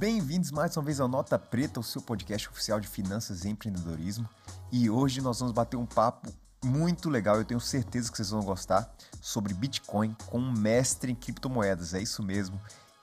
[0.00, 4.26] Bem-vindos mais uma vez ao Nota Preta, o seu podcast oficial de finanças e empreendedorismo.
[4.72, 6.32] E hoje nós vamos bater um papo
[6.64, 8.90] muito legal, eu tenho certeza que vocês vão gostar,
[9.20, 12.58] sobre Bitcoin com um mestre em criptomoedas, é isso mesmo.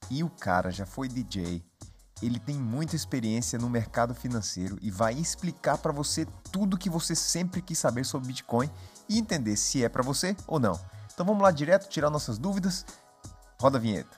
[0.09, 1.63] E o cara já foi DJ,
[2.19, 7.13] ele tem muita experiência no mercado financeiro e vai explicar para você tudo que você
[7.13, 8.71] sempre quis saber sobre Bitcoin
[9.07, 10.79] e entender se é para você ou não.
[11.13, 12.83] Então vamos lá direto tirar nossas dúvidas.
[13.61, 14.17] Roda a vinheta.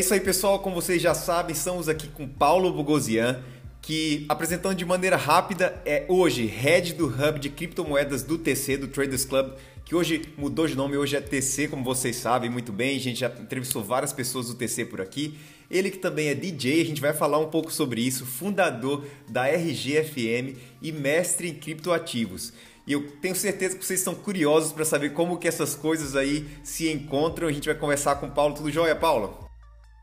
[0.00, 0.58] Isso aí, pessoal.
[0.60, 3.42] Como vocês já sabem, estamos aqui com Paulo Bogosian,
[3.82, 8.88] que apresentando de maneira rápida é hoje head do hub de criptomoedas do TC, do
[8.88, 9.52] Traders Club,
[9.84, 12.96] que hoje mudou de nome, hoje é TC, como vocês sabem muito bem.
[12.96, 15.38] A gente já entrevistou várias pessoas do TC por aqui.
[15.70, 19.48] Ele que também é DJ, a gente vai falar um pouco sobre isso, fundador da
[19.48, 22.54] RGFM e mestre em criptoativos.
[22.86, 26.48] E eu tenho certeza que vocês estão curiosos para saber como que essas coisas aí
[26.64, 27.48] se encontram.
[27.48, 28.54] A gente vai conversar com o Paulo.
[28.54, 29.49] Tudo jóia, Paulo?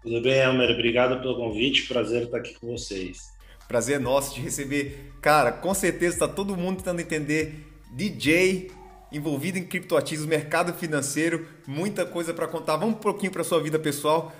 [0.07, 0.71] Tudo bem, Elmer?
[0.71, 1.85] Obrigado pelo convite.
[1.85, 3.33] Prazer estar aqui com vocês.
[3.67, 5.11] Prazer nosso de receber.
[5.19, 8.71] Cara, com certeza está todo mundo tentando entender DJ
[9.11, 12.77] envolvido em criptoativos, mercado financeiro, muita coisa para contar.
[12.77, 14.31] Vamos um pouquinho para sua vida pessoal.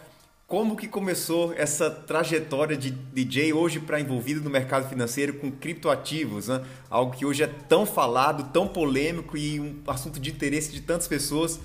[0.48, 6.48] Como que começou essa trajetória de DJ hoje para envolvido no mercado financeiro com criptoativos,
[6.48, 6.64] né?
[6.90, 11.10] algo que hoje é tão falado, tão polêmico e um assunto de interesse de tantas
[11.10, 11.60] pessoas.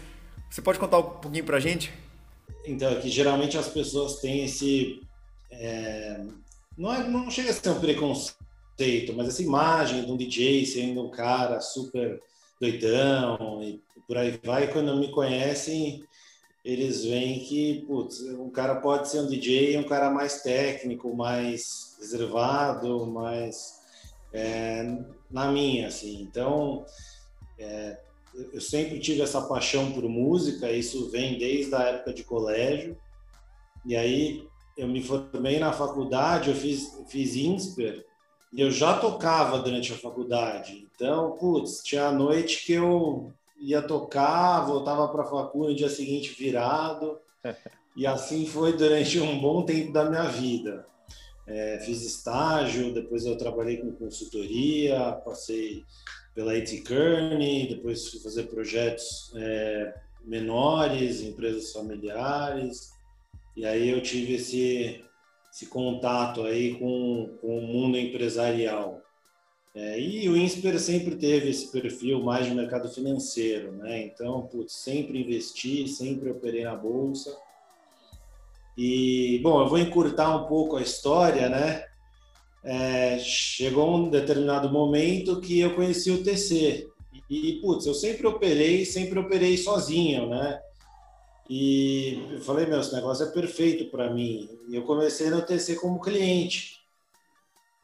[0.50, 1.92] Você pode contar um pouquinho para a gente?
[2.64, 5.00] Então, é que geralmente as pessoas têm esse.
[5.50, 6.24] É,
[6.76, 11.04] não, é, não chega a ser um preconceito, mas essa imagem de um DJ sendo
[11.04, 12.20] um cara super
[12.60, 14.72] doidão e por aí vai.
[14.72, 16.02] Quando me conhecem,
[16.64, 21.96] eles veem que putz, um cara pode ser um DJ, um cara mais técnico, mais
[21.98, 23.80] reservado, mais
[24.32, 24.84] é,
[25.30, 26.22] na minha, assim.
[26.22, 26.84] Então,
[27.58, 27.98] é,
[28.34, 32.96] eu sempre tive essa paixão por música, isso vem desde a época de colégio.
[33.84, 38.04] E aí eu me formei na faculdade, eu fiz, fiz INSPER,
[38.52, 40.88] e eu já tocava durante a faculdade.
[40.94, 45.88] Então, putz, tinha a noite que eu ia tocar, voltava para a faculdade no dia
[45.88, 47.18] seguinte virado.
[47.96, 50.86] e assim foi durante um bom tempo da minha vida.
[51.46, 55.84] É, fiz estágio, depois eu trabalhei com consultoria, passei
[56.34, 59.94] pela IT Kearney, depois fui fazer projetos é,
[60.24, 62.92] menores, empresas familiares,
[63.56, 65.04] e aí eu tive esse,
[65.52, 69.02] esse contato aí com, com o mundo empresarial.
[69.74, 74.02] É, e o INSPER sempre teve esse perfil mais de mercado financeiro, né?
[74.02, 77.34] Então, putz, sempre investi, sempre operei na bolsa.
[78.76, 81.86] E, bom, eu vou encurtar um pouco a história, né?
[82.64, 86.88] É, chegou um determinado momento que eu conheci o TC.
[87.28, 90.60] E, putz, eu sempre operei, sempre operei sozinho, né?
[91.48, 94.48] E eu falei, meu, esse negócio é perfeito para mim.
[94.68, 96.80] E eu comecei no TC como cliente.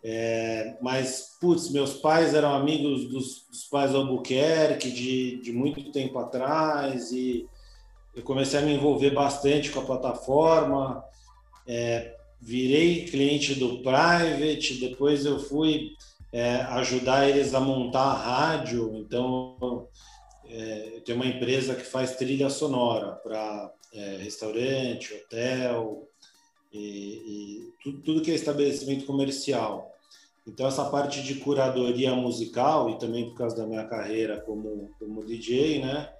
[0.02, 5.90] É, mas, putz, meus pais eram amigos dos, dos pais do Albuquerque de, de muito
[5.90, 7.48] tempo atrás e
[8.14, 11.04] eu comecei a me envolver bastante com a plataforma.
[11.66, 15.92] É, virei cliente do Private, depois eu fui
[16.32, 18.94] é, ajudar eles a montar a rádio.
[18.96, 19.88] Então,
[20.44, 26.08] é, eu tenho uma empresa que faz trilha sonora para é, restaurante, hotel
[26.72, 29.94] e, e tudo, tudo, que é estabelecimento comercial.
[30.46, 35.24] Então, essa parte de curadoria musical e também por causa da minha carreira como, como
[35.24, 36.10] DJ, né?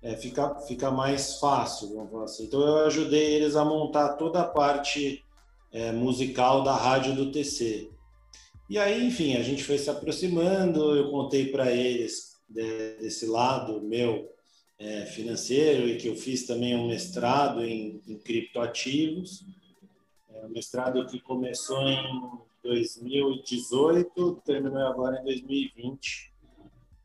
[0.00, 2.44] É, fica, fica mais fácil, vamos falar assim.
[2.44, 5.24] Então, eu ajudei eles a montar toda a parte
[5.72, 7.90] é, musical da rádio do TC.
[8.68, 13.80] E aí, enfim, a gente foi se aproximando, eu contei para eles de, desse lado
[13.80, 14.30] meu
[14.78, 19.44] é, financeiro e que eu fiz também um mestrado em, em criptoativos,
[20.30, 26.32] é, um mestrado que começou em 2018, terminou agora em 2020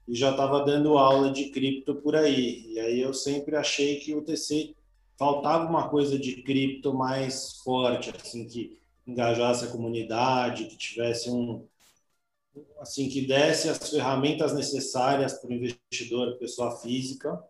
[0.07, 2.65] e já estava dando aula de cripto por aí.
[2.73, 4.75] E aí eu sempre achei que o TC
[5.17, 11.67] faltava uma coisa de cripto mais forte, assim, que engajasse a comunidade, que tivesse um
[12.79, 17.41] assim que desse as ferramentas necessárias para o investidor, pessoa física,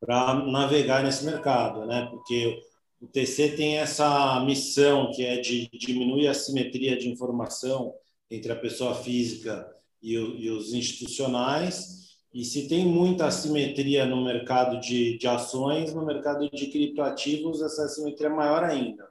[0.00, 2.06] para navegar nesse mercado, né?
[2.10, 2.60] Porque
[3.00, 7.94] o TC tem essa missão que é de diminuir a simetria de informação
[8.30, 9.72] entre a pessoa física
[10.02, 12.05] e, o, e os institucionais
[12.36, 17.84] E se tem muita assimetria no mercado de, de ações, no mercado de criptoativos, essa
[17.84, 19.08] assimetria é maior ainda.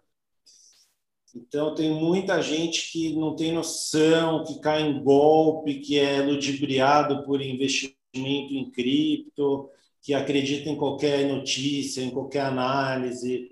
[1.35, 7.23] Então, tem muita gente que não tem noção, que cai em golpe, que é ludibriado
[7.23, 9.71] por investimento em cripto,
[10.03, 13.49] que acredita em qualquer notícia, em qualquer análise,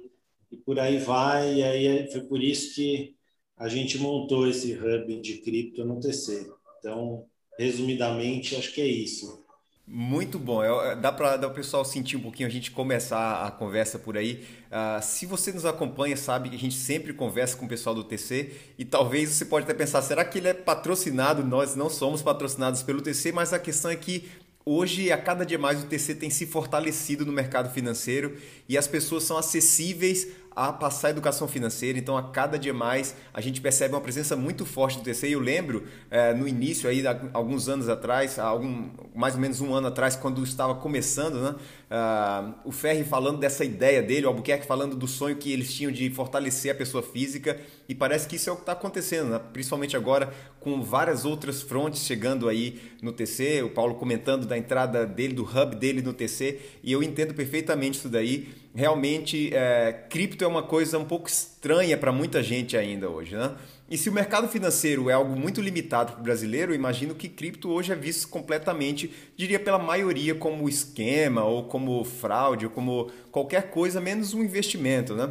[0.51, 1.55] e por aí vai.
[1.55, 3.15] E aí foi por isso que
[3.57, 6.47] a gente montou esse hub de cripto no TC.
[6.77, 7.25] Então,
[7.57, 9.42] resumidamente, acho que é isso.
[9.85, 10.63] Muito bom.
[10.63, 14.45] É, dá para o pessoal sentir um pouquinho, a gente começar a conversa por aí.
[14.71, 18.03] Uh, se você nos acompanha, sabe que a gente sempre conversa com o pessoal do
[18.03, 21.45] TC e talvez você pode até pensar, será que ele é patrocinado?
[21.45, 24.29] Nós não somos patrocinados pelo TC, mas a questão é que
[24.65, 28.37] Hoje, a cada dia mais, o TC tem se fortalecido no mercado financeiro
[28.67, 31.97] e as pessoas são acessíveis a passar a educação financeira.
[31.97, 35.29] Então, a cada dia mais, a gente percebe uma presença muito forte do TC.
[35.29, 37.03] Eu lembro, é, no início, aí,
[37.33, 41.55] alguns anos atrás, algum, mais ou menos um ano atrás, quando estava começando, né,
[41.91, 45.91] uh, o Ferri falando dessa ideia dele, o Albuquerque falando do sonho que eles tinham
[45.91, 47.59] de fortalecer a pessoa física.
[47.87, 49.41] E parece que isso é o que está acontecendo, né?
[49.51, 53.61] principalmente agora com várias outras frontes chegando aí no TC.
[53.63, 56.59] O Paulo comentando da entrada dele, do hub dele no TC.
[56.81, 61.97] E eu entendo perfeitamente isso daí realmente é, cripto é uma coisa um pouco estranha
[61.97, 63.55] para muita gente ainda hoje, né?
[63.89, 67.69] E se o mercado financeiro é algo muito limitado para o brasileiro, imagino que cripto
[67.69, 73.69] hoje é visto completamente, diria pela maioria, como esquema ou como fraude ou como qualquer
[73.69, 75.29] coisa menos um investimento, né?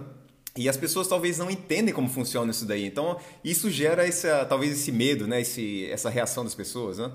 [0.57, 2.85] E as pessoas talvez não entendem como funciona isso daí.
[2.85, 5.41] Então, isso gera essa, talvez esse medo, né?
[5.41, 7.11] Esse, essa reação das pessoas, né?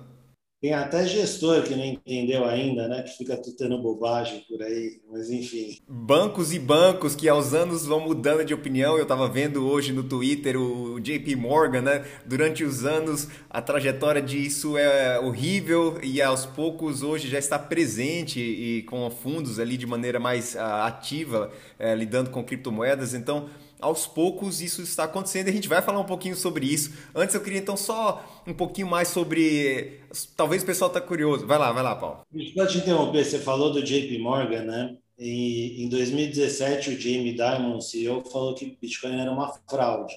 [0.60, 3.04] Tem até gestor que não entendeu ainda, né?
[3.04, 5.78] Que fica tutando bobagem por aí, mas enfim.
[5.88, 8.98] Bancos e bancos que aos anos vão mudando de opinião.
[8.98, 12.06] Eu estava vendo hoje no Twitter o JP Morgan, né?
[12.26, 18.40] Durante os anos a trajetória disso é horrível e aos poucos hoje já está presente
[18.40, 23.14] e com fundos ali de maneira mais uh, ativa, uh, lidando com criptomoedas.
[23.14, 23.48] Então
[23.80, 26.94] aos poucos isso está acontecendo e a gente vai falar um pouquinho sobre isso.
[27.14, 30.02] Antes eu queria então só um pouquinho mais sobre.
[30.36, 31.46] Talvez o pessoal está curioso.
[31.46, 32.22] Vai lá, vai lá, Paulo.
[32.32, 33.24] Deixa eu te interromper.
[33.24, 34.98] Você falou do JP Morgan, né?
[35.20, 40.14] Em 2017, o Jamie Dimon, CEO, falou que Bitcoin era uma fraude.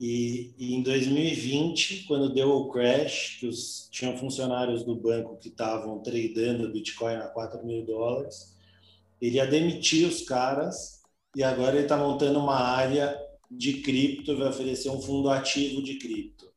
[0.00, 5.48] E, e, em 2020, quando deu o crash, que os, tinham funcionários do banco que
[5.48, 8.54] estavam tradando Bitcoin a 4 mil dólares,
[9.20, 10.93] ele ia demitir os caras
[11.34, 13.16] e agora ele está montando uma área
[13.50, 16.52] de cripto, vai oferecer um fundo ativo de cripto.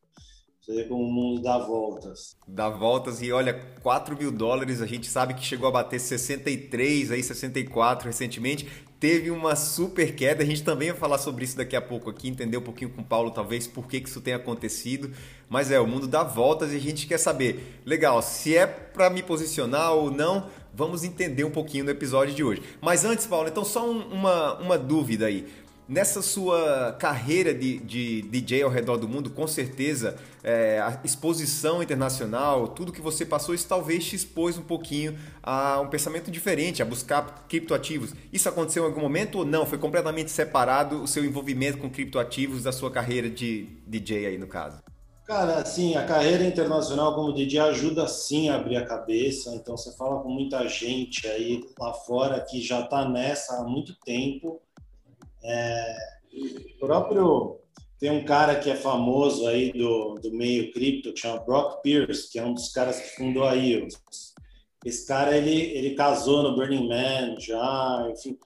[0.68, 2.36] Você vê como o mundo dá voltas.
[2.46, 7.12] Dá voltas e olha, 4 mil dólares, a gente sabe que chegou a bater 63,
[7.12, 8.68] aí 64 recentemente.
[9.00, 12.28] Teve uma super queda, a gente também vai falar sobre isso daqui a pouco aqui,
[12.28, 15.12] entender um pouquinho com o Paulo, talvez, por que, que isso tem acontecido.
[15.48, 19.10] Mas é, o mundo dá voltas e a gente quer saber, legal, se é para
[19.10, 22.62] me posicionar ou não, vamos entender um pouquinho no episódio de hoje.
[22.80, 25.48] Mas antes, Paulo, então só um, uma, uma dúvida aí.
[25.90, 31.82] Nessa sua carreira de, de DJ ao redor do mundo, com certeza é, a exposição
[31.82, 36.82] internacional, tudo que você passou, isso talvez te expôs um pouquinho a um pensamento diferente,
[36.82, 38.14] a buscar criptoativos.
[38.32, 39.66] Isso aconteceu em algum momento ou não?
[39.66, 44.46] Foi completamente separado o seu envolvimento com criptoativos da sua carreira de DJ aí no
[44.46, 44.78] caso?
[45.28, 49.54] Cara, assim, a carreira internacional como DJ ajuda sim a abrir a cabeça.
[49.56, 53.94] Então você fala com muita gente aí lá fora que já está nessa há muito
[54.06, 54.62] tempo.
[55.44, 55.98] É,
[56.80, 57.60] próprio
[58.00, 62.32] tem um cara que é famoso aí do, do meio cripto que chama Brock Pierce,
[62.32, 64.02] que é um dos caras que fundou a EOS.
[64.86, 68.38] Esse cara ele ele casou no Burning Man já, enfim,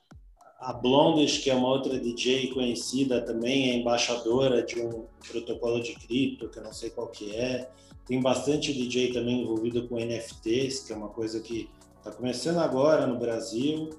[0.62, 5.96] a Blondish, que é uma outra DJ conhecida também, é embaixadora de um protocolo de
[5.96, 7.68] cripto, que eu não sei qual que é.
[8.06, 13.08] Tem bastante DJ também envolvido com NFTs, que é uma coisa que está começando agora
[13.08, 13.90] no Brasil,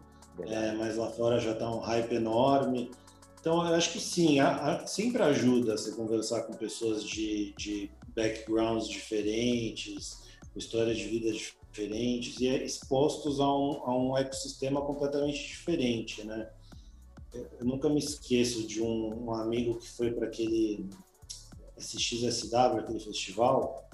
[0.40, 2.90] é, mas lá fora já está um hype enorme.
[3.40, 7.90] Então, eu acho que sim, a, a, sempre ajuda você conversar com pessoas de, de
[8.14, 10.23] backgrounds diferentes,
[10.54, 16.23] histórias de vida diferentes diferentes e é expostos a um, a um ecossistema completamente diferente,
[16.25, 16.49] né?
[17.33, 20.87] Eu nunca me esqueço de um, um amigo que foi para aquele
[21.79, 23.88] SXSW, aquele festival,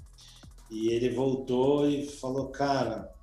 [0.68, 3.14] e ele voltou e falou, cara,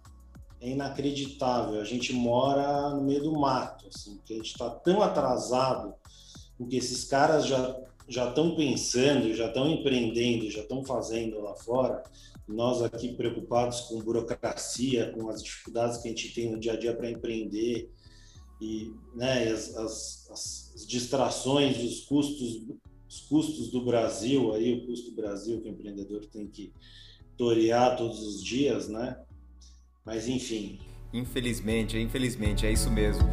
[0.61, 5.01] é inacreditável, a gente mora no meio do mato, assim, porque a gente está tão
[5.01, 5.93] atrasado,
[6.57, 12.03] porque esses caras já já estão pensando, já estão empreendendo, já estão fazendo lá fora,
[12.47, 16.77] nós aqui preocupados com burocracia, com as dificuldades que a gente tem no dia a
[16.77, 17.89] dia para empreender
[18.61, 22.63] e né, as, as, as, distrações, os custos,
[23.07, 26.71] os custos do Brasil, aí o custo do Brasil que o empreendedor tem que
[27.37, 29.19] torear todos os dias, né?
[30.05, 30.79] Mas enfim.
[31.11, 33.25] Infelizmente, infelizmente, é isso mesmo.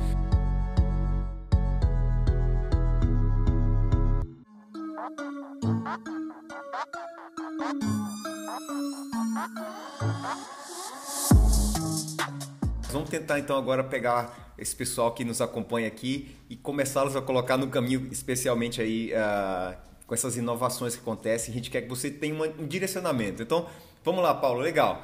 [12.91, 17.57] Vamos tentar então agora pegar esse pessoal que nos acompanha aqui e começá-los a colocar
[17.57, 21.53] no caminho, especialmente aí uh, com essas inovações que acontecem.
[21.53, 23.43] A gente quer que você tenha um direcionamento.
[23.43, 23.67] Então,
[24.05, 25.03] vamos lá, Paulo, legal.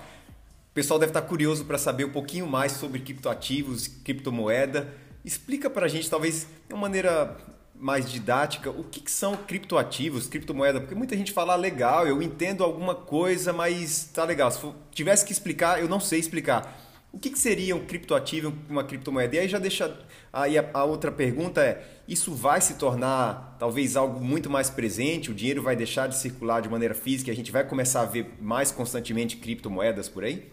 [0.71, 4.95] O pessoal deve estar curioso para saber um pouquinho mais sobre criptoativos, criptomoeda.
[5.25, 7.37] Explica para a gente, talvez de uma maneira
[7.81, 10.81] mais didática, o que, que são criptoativos, criptomoeda?
[10.81, 14.51] Porque muita gente fala, ah, legal, eu entendo alguma coisa, mas tá legal.
[14.51, 16.87] Se tivesse que explicar, eu não sei explicar.
[17.11, 19.37] O que, que seria um criptoativo, uma criptomoeda?
[19.37, 19.97] E aí já deixa.
[20.31, 25.31] Aí a, a, outra pergunta é: isso vai se tornar talvez algo muito mais presente?
[25.31, 28.35] O dinheiro vai deixar de circular de maneira física a gente vai começar a ver
[28.41, 30.51] mais constantemente criptomoedas por aí?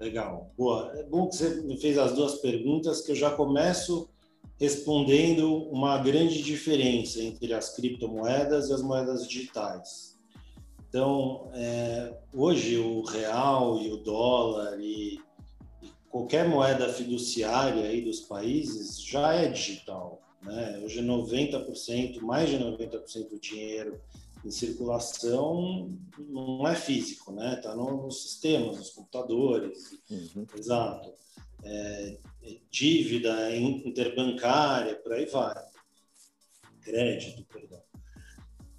[0.00, 0.52] Legal.
[0.58, 0.92] Boa.
[0.96, 4.08] É bom que você me fez as duas perguntas, que eu já começo
[4.58, 10.18] respondendo uma grande diferença entre as criptomoedas e as moedas digitais.
[10.88, 15.20] Então, é, hoje o real e o dólar e
[16.08, 20.22] qualquer moeda fiduciária aí dos países já é digital.
[20.40, 20.80] Né?
[20.84, 24.00] Hoje 90%, mais de 90% do dinheiro
[24.44, 27.54] em circulação não é físico, né?
[27.54, 29.98] Está nos sistemas, nos computadores.
[30.10, 30.46] Uhum.
[30.56, 31.12] Exato.
[31.64, 32.18] É
[32.70, 35.54] dívida interbancária, por aí vai.
[36.82, 37.82] Crédito, perdão.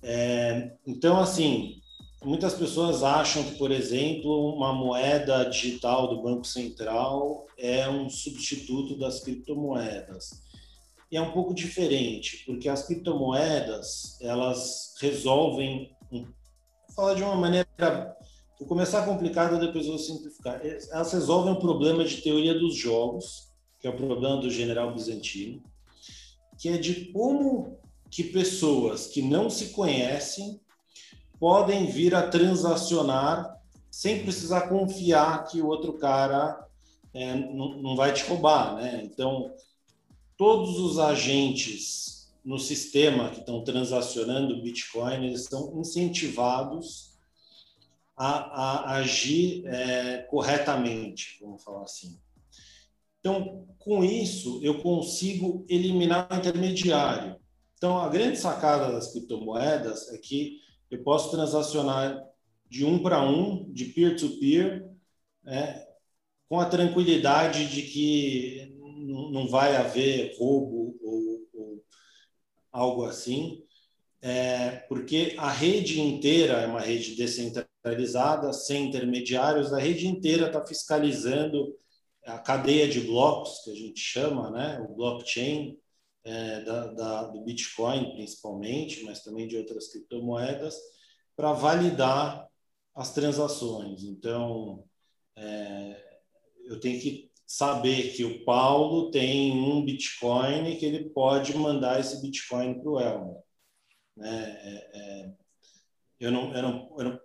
[0.03, 1.81] É, então, assim,
[2.25, 8.97] Muitas pessoas acham que, por exemplo, uma moeda digital do Banco Central é um substituto
[8.97, 10.41] das criptomoedas.
[11.11, 16.25] E é um pouco diferente, porque as criptomoedas, elas resolvem, vou
[16.95, 17.67] falar de uma maneira,
[18.59, 20.59] vou começar complicado, depois vou simplificar.
[20.65, 23.51] Elas resolvem o problema de teoria dos jogos,
[23.85, 25.61] que é o problema do general bizantino,
[26.57, 27.77] que é de como
[28.09, 30.59] que pessoas que não se conhecem
[31.39, 33.61] podem vir a transacionar
[33.91, 36.67] sem precisar confiar que o outro cara
[37.13, 39.03] é, não, não vai te roubar, né?
[39.03, 39.53] Então,
[40.35, 47.19] todos os agentes no sistema que estão transacionando Bitcoin, eles estão incentivados
[48.17, 52.17] a, a agir é, corretamente, vamos falar assim.
[53.25, 57.35] Então, com isso, eu consigo eliminar o intermediário.
[57.75, 60.59] Então, a grande sacada das criptomoedas é que
[60.91, 62.23] eu posso transacionar
[62.69, 64.87] de um para um, de peer-to-peer,
[65.43, 65.87] né,
[66.47, 68.77] com a tranquilidade de que
[69.31, 71.83] não vai haver roubo ou, ou
[72.71, 73.63] algo assim,
[74.21, 80.63] é, porque a rede inteira é uma rede descentralizada, sem intermediários, a rede inteira está
[80.63, 81.75] fiscalizando
[82.25, 85.77] a cadeia de blocos, que a gente chama, né, o blockchain,
[86.23, 90.75] é, da, da, do Bitcoin, principalmente, mas também de outras criptomoedas,
[91.35, 92.47] para validar
[92.95, 94.03] as transações.
[94.03, 94.83] Então,
[95.35, 96.19] é,
[96.65, 101.99] eu tenho que saber que o Paulo tem um Bitcoin e que ele pode mandar
[101.99, 103.37] esse Bitcoin para o Elmer.
[104.17, 104.59] Né?
[104.63, 105.33] É, é,
[106.19, 107.19] eu, não, eu, não, eu, não,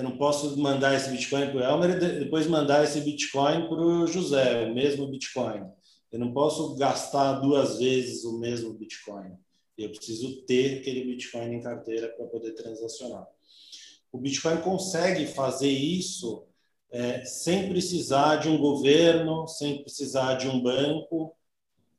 [0.00, 3.80] eu não posso mandar esse Bitcoin para o Elmer e depois mandar esse Bitcoin para
[3.80, 5.62] o José, o mesmo Bitcoin.
[6.10, 9.30] Eu não posso gastar duas vezes o mesmo Bitcoin.
[9.76, 13.26] Eu preciso ter aquele Bitcoin em carteira para poder transacionar.
[14.10, 16.46] O Bitcoin consegue fazer isso
[16.90, 21.36] é, sem precisar de um governo, sem precisar de um banco,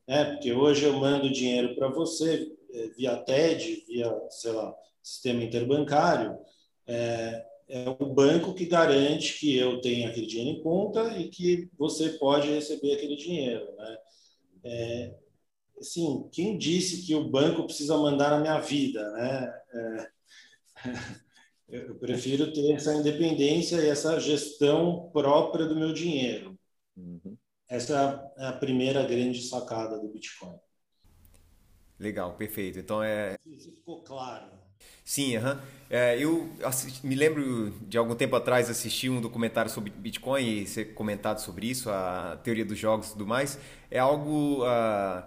[0.07, 0.25] né?
[0.25, 6.39] porque hoje eu mando dinheiro para você é, via TED, via, sei lá, sistema interbancário,
[6.87, 11.69] é, é o banco que garante que eu tenha aquele dinheiro em conta e que
[11.77, 13.65] você pode receber aquele dinheiro.
[13.77, 13.97] Né?
[14.65, 15.15] É,
[15.79, 19.09] assim, quem disse que o banco precisa mandar na minha vida?
[19.11, 19.61] Né?
[19.73, 20.11] É,
[21.69, 26.59] eu prefiro ter essa independência e essa gestão própria do meu dinheiro.
[26.97, 27.37] Uhum.
[27.69, 30.59] Essa é a primeira grande sacada do Bitcoin.
[31.97, 32.79] Legal, perfeito.
[32.79, 33.37] Então é.
[33.45, 34.60] Isso ficou claro.
[35.03, 35.57] Sim, uhum.
[35.89, 40.67] é, eu assisti, me lembro de algum tempo atrás assistir um documentário sobre Bitcoin e
[40.67, 43.59] ser comentado sobre isso, a teoria dos jogos e tudo mais.
[43.89, 44.63] É algo.
[44.63, 45.23] Uh,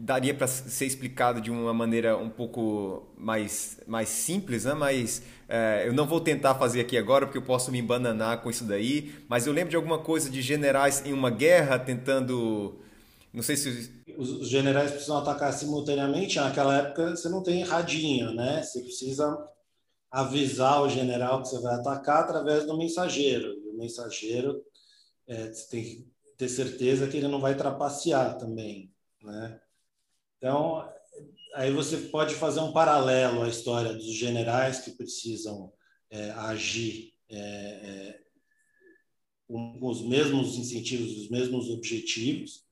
[0.00, 4.72] daria para ser explicado de uma maneira um pouco mais, mais simples, né?
[4.72, 8.48] mas uh, eu não vou tentar fazer aqui agora porque eu posso me embananar com
[8.48, 9.12] isso daí.
[9.28, 12.78] Mas eu lembro de alguma coisa de generais em uma guerra tentando.
[13.38, 18.64] Não sei se os generais precisam atacar simultaneamente, naquela época você não tem radinho, né?
[18.64, 19.48] Você precisa
[20.10, 23.46] avisar o general que você vai atacar através do mensageiro.
[23.64, 24.60] E o mensageiro
[25.28, 28.92] é, você tem que ter certeza que ele não vai trapacear também,
[29.22, 29.60] né?
[30.36, 30.92] Então,
[31.54, 35.72] aí você pode fazer um paralelo à história dos generais que precisam
[36.10, 38.20] é, agir é, é,
[39.46, 42.66] com os mesmos incentivos, os mesmos objetivos,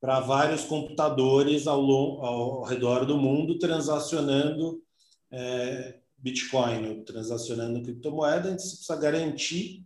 [0.00, 4.82] para vários computadores ao, ao, redor do mundo transacionando
[5.30, 9.84] é, Bitcoin, transacionando criptomoeda, você precisa garantir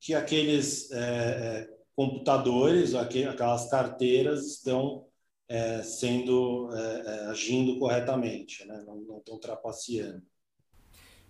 [0.00, 5.06] que aqueles é, é computadores, aquelas carteiras estão
[5.46, 8.82] é, sendo é, é, agindo corretamente, né?
[8.86, 10.22] não, não estão trapaceando.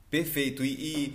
[0.09, 0.65] Perfeito.
[0.65, 1.15] E,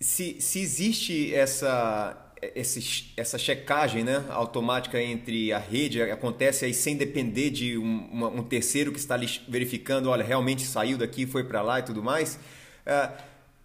[0.00, 6.72] e se, se existe essa esse, essa checagem né, automática entre a rede acontece aí
[6.72, 9.18] sem depender de um, uma, um terceiro que está
[9.48, 12.38] verificando, olha, realmente saiu daqui, foi para lá e tudo mais.
[12.86, 13.10] É,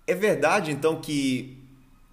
[0.08, 1.58] é verdade, então, que,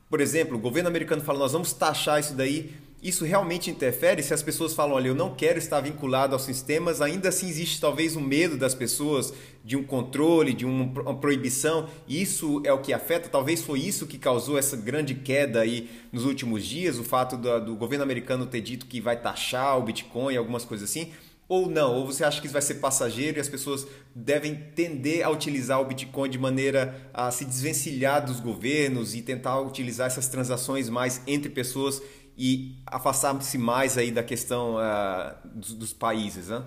[0.09, 4.35] por exemplo, o governo americano fala, nós vamos taxar isso daí isso realmente interfere se
[4.35, 8.14] as pessoas falam, olha, eu não quero estar vinculado aos sistemas, ainda assim existe talvez
[8.14, 9.33] um medo das pessoas
[9.64, 14.19] de um controle, de uma proibição, isso é o que afeta, talvez foi isso que
[14.19, 18.61] causou essa grande queda aí nos últimos dias, o fato do, do governo americano ter
[18.61, 21.11] dito que vai taxar o Bitcoin, algumas coisas assim,
[21.50, 21.97] ou não?
[21.97, 25.80] Ou você acha que isso vai ser passageiro e as pessoas devem tender a utilizar
[25.80, 31.21] o Bitcoin de maneira a se desvencilhar dos governos e tentar utilizar essas transações mais
[31.26, 32.00] entre pessoas
[32.37, 36.64] e afastar-se mais aí da questão uh, dos, dos, países, né?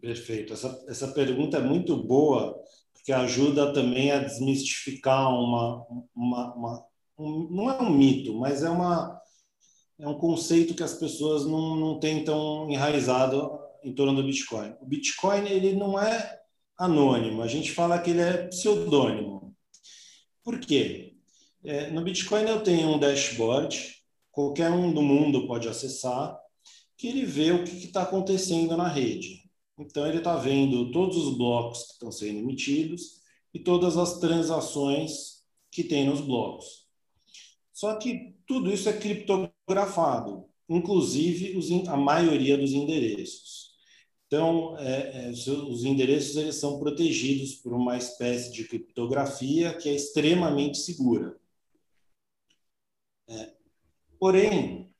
[0.00, 0.52] Perfeito.
[0.52, 2.58] Essa, essa pergunta é muito boa,
[2.92, 6.86] porque ajuda também a desmistificar uma, uma, uma
[7.18, 9.18] um, não é um mito, mas é uma
[9.98, 14.74] é um conceito que as pessoas não, não têm tão enraizado em torno do Bitcoin.
[14.80, 16.38] O Bitcoin ele não é
[16.78, 19.56] anônimo, a gente fala que ele é pseudônimo.
[20.44, 21.16] Por quê?
[21.64, 23.97] É, no Bitcoin eu tenho um dashboard
[24.38, 26.40] qualquer um do mundo pode acessar,
[26.96, 29.50] que ele vê o que está acontecendo na rede.
[29.76, 33.20] Então, ele está vendo todos os blocos que estão sendo emitidos
[33.52, 36.86] e todas as transações que tem nos blocos.
[37.72, 43.72] Só que tudo isso é criptografado, inclusive os, a maioria dos endereços.
[44.28, 49.94] Então, é, é, os endereços eles são protegidos por uma espécie de criptografia que é
[49.96, 51.36] extremamente segura.
[53.26, 53.57] É,
[54.18, 54.90] Porém,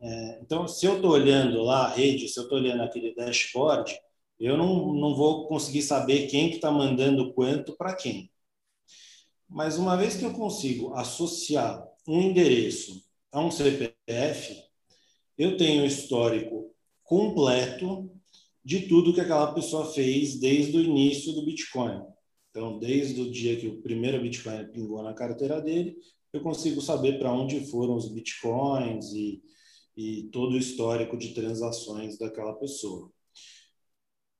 [0.00, 3.94] é, então, se eu estou olhando lá a rede, se eu estou olhando aquele dashboard,
[4.38, 8.30] eu não, não vou conseguir saber quem que está mandando quanto para quem.
[9.48, 14.60] Mas uma vez que eu consigo associar um endereço a um CPF,
[15.38, 18.10] eu tenho o histórico completo
[18.64, 22.02] de tudo que aquela pessoa fez desde o início do Bitcoin.
[22.50, 25.96] Então, desde o dia que o primeiro Bitcoin pingou na carteira dele,
[26.32, 29.42] eu consigo saber para onde foram os bitcoins e,
[29.96, 33.12] e todo o histórico de transações daquela pessoa.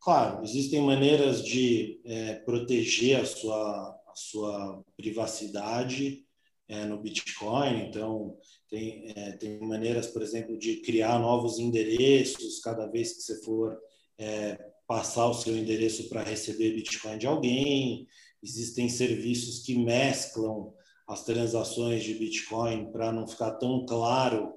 [0.00, 6.26] Claro, existem maneiras de é, proteger a sua, a sua privacidade
[6.66, 7.86] é, no Bitcoin.
[7.86, 8.36] Então,
[8.68, 13.78] tem, é, tem maneiras, por exemplo, de criar novos endereços cada vez que você for
[14.18, 18.08] é, passar o seu endereço para receber Bitcoin de alguém.
[18.42, 20.74] Existem serviços que mesclam
[21.08, 24.54] as transações de Bitcoin para não ficar tão claro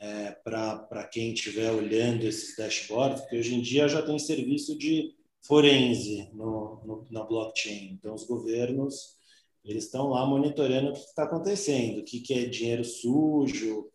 [0.00, 5.14] é, para quem estiver olhando esses dashboards, porque hoje em dia já tem serviço de
[5.40, 7.92] forense no, no, na blockchain.
[7.92, 9.18] Então, os governos
[9.64, 13.90] eles estão lá monitorando o que está acontecendo, o que, que é dinheiro sujo,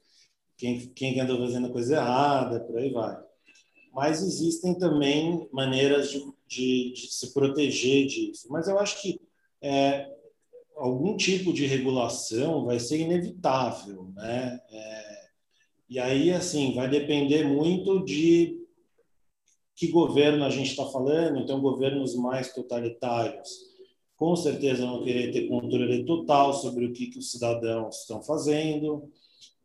[0.58, 3.18] quem, quem andou fazendo coisa errada, por aí vai.
[3.92, 8.48] Mas existem também maneiras de, de, de se proteger disso.
[8.50, 9.20] Mas eu acho que
[9.62, 10.08] é,
[10.76, 14.60] algum tipo de regulação vai ser inevitável, né?
[14.70, 15.24] É,
[15.90, 18.60] e aí, assim, vai depender muito de
[19.76, 21.40] que governo a gente está falando.
[21.40, 23.50] Então, governos mais totalitários,
[24.16, 29.12] com certeza vão querer ter controle total sobre o que, que os cidadãos estão fazendo.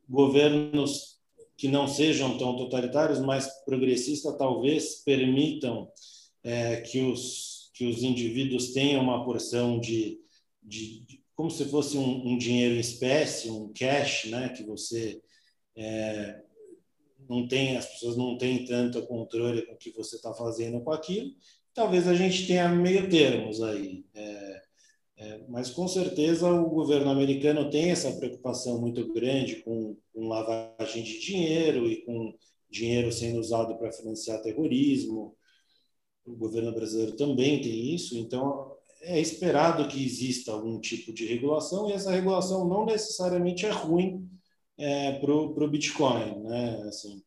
[0.08, 1.18] Governos
[1.56, 5.88] que não sejam tão totalitários, mas progressistas, talvez permitam
[6.42, 10.18] é, que os que os indivíduos tenham uma porção de
[10.68, 15.22] de, de como se fosse um, um, dinheiro em espécie, um cash, né, que você
[15.76, 16.42] é,
[17.28, 20.90] não tem, as pessoas não têm tanto controle com o que você está fazendo com
[20.90, 21.30] aquilo.
[21.72, 24.04] Talvez a gente tenha meio termos aí.
[24.14, 24.62] É,
[25.18, 31.02] é, mas com certeza o governo americano tem essa preocupação muito grande com, com lavagem
[31.02, 32.34] de dinheiro e com
[32.70, 35.36] dinheiro sendo usado para financiar terrorismo.
[36.24, 38.18] O governo brasileiro também tem isso.
[38.18, 38.67] Então,
[39.02, 44.28] é esperado que exista algum tipo de regulação e essa regulação não necessariamente é ruim
[44.76, 46.42] é, para o Bitcoin.
[46.42, 46.82] Né?
[46.88, 47.22] Assim,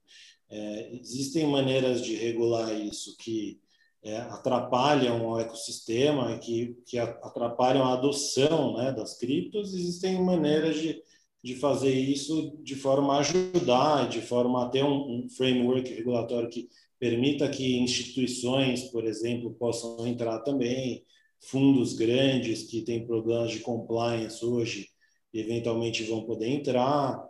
[0.50, 3.60] é, existem maneiras de regular isso que
[4.04, 9.74] é, atrapalham o ecossistema, que, que atrapalham a adoção né, das criptos.
[9.74, 11.02] Existem maneiras de,
[11.44, 16.50] de fazer isso de forma a ajudar, de forma a ter um, um framework regulatório
[16.50, 16.68] que
[17.00, 21.04] permita que instituições, por exemplo, possam entrar também,
[21.42, 24.88] fundos grandes que têm problemas de compliance hoje,
[25.34, 27.22] eventualmente vão poder entrar.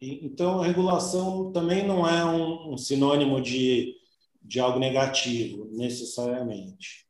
[0.00, 3.94] Então, a regulação também não é um, um sinônimo de,
[4.40, 7.06] de algo negativo, necessariamente.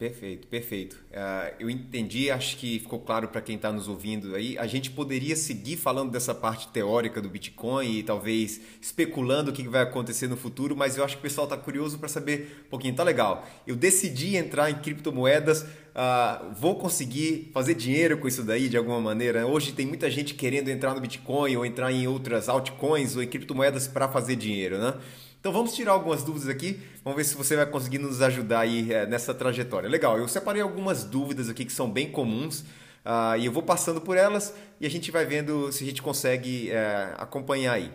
[0.00, 0.96] Perfeito, perfeito.
[1.10, 4.56] Uh, eu entendi, acho que ficou claro para quem está nos ouvindo aí.
[4.56, 9.68] A gente poderia seguir falando dessa parte teórica do Bitcoin e talvez especulando o que
[9.68, 12.70] vai acontecer no futuro, mas eu acho que o pessoal está curioso para saber um
[12.70, 12.94] pouquinho.
[12.94, 13.46] Tá legal.
[13.66, 19.02] Eu decidi entrar em criptomoedas, uh, vou conseguir fazer dinheiro com isso daí de alguma
[19.02, 19.46] maneira.
[19.46, 23.28] Hoje tem muita gente querendo entrar no Bitcoin ou entrar em outras altcoins ou em
[23.28, 24.94] criptomoedas para fazer dinheiro, né?
[25.40, 28.92] Então vamos tirar algumas dúvidas aqui, vamos ver se você vai conseguir nos ajudar aí
[28.92, 29.88] é, nessa trajetória.
[29.88, 34.02] Legal, eu separei algumas dúvidas aqui que são bem comuns uh, e eu vou passando
[34.02, 37.90] por elas e a gente vai vendo se a gente consegue é, acompanhar aí.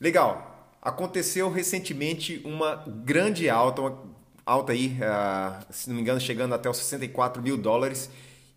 [0.00, 4.02] Legal, aconteceu recentemente uma grande alta, uma
[4.46, 8.08] alta aí, uh, se não me engano, chegando até os 64 mil dólares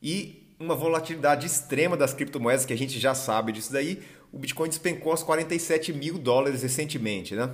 [0.01, 4.01] e uma volatilidade extrema das criptomoedas, que a gente já sabe disso daí.
[4.31, 7.49] O Bitcoin despencou aos 47 mil dólares recentemente, né?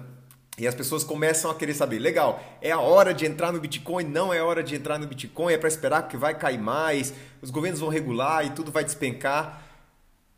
[0.60, 4.06] E as pessoas começam a querer saber, legal, é a hora de entrar no Bitcoin?
[4.06, 7.52] Não é hora de entrar no Bitcoin, é para esperar que vai cair mais, os
[7.52, 9.67] governos vão regular e tudo vai despencar.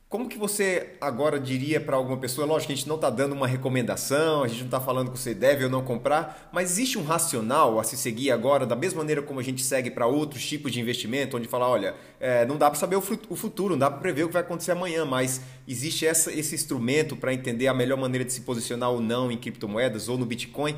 [0.09, 3.45] Como que você agora diria para alguma pessoa, lógico a gente não está dando uma
[3.45, 7.03] recomendação, a gente não está falando que você deve ou não comprar, mas existe um
[7.03, 10.71] racional a se seguir agora, da mesma maneira como a gente segue para outros tipos
[10.71, 13.99] de investimento, onde fala, olha, é, não dá para saber o futuro, não dá para
[13.99, 17.99] prever o que vai acontecer amanhã, mas existe essa, esse instrumento para entender a melhor
[17.99, 20.75] maneira de se posicionar ou não em criptomoedas ou no Bitcoin.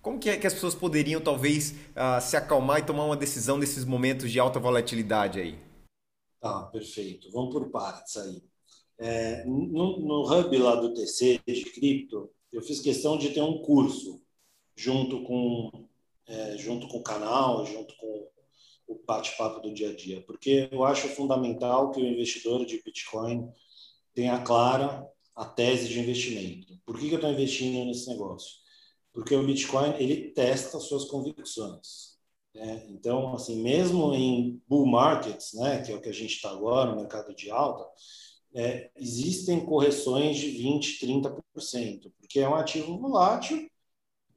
[0.00, 3.56] Como que, é que as pessoas poderiam talvez uh, se acalmar e tomar uma decisão
[3.56, 5.56] nesses momentos de alta volatilidade aí?
[6.40, 7.30] Tá, perfeito.
[7.30, 8.51] Vamos por partes aí.
[9.02, 13.60] É, no, no hub lá do TC de cripto, eu fiz questão de ter um
[13.62, 14.22] curso
[14.76, 15.88] junto com
[16.26, 18.28] é, junto com o canal, junto com
[18.86, 23.50] o bate-papo do dia a dia, porque eu acho fundamental que o investidor de Bitcoin
[24.14, 26.78] tenha clara a tese de investimento.
[26.84, 28.52] Por que, que eu estou investindo nesse negócio?
[29.12, 32.18] Porque o Bitcoin ele testa suas convicções.
[32.54, 32.86] Né?
[32.90, 36.90] Então, assim, mesmo em bull markets, né, que é o que a gente está agora
[36.90, 37.84] no mercado de alta,
[38.54, 41.00] é, existem correções de 20%,
[41.54, 43.68] 30%, porque é um ativo volátil,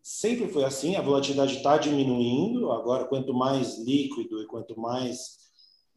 [0.02, 5.38] sempre foi assim, a volatilidade está diminuindo, agora quanto mais líquido e quanto mais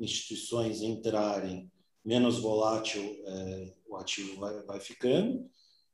[0.00, 1.70] instituições entrarem,
[2.04, 5.44] menos volátil é, o ativo vai, vai, ficando,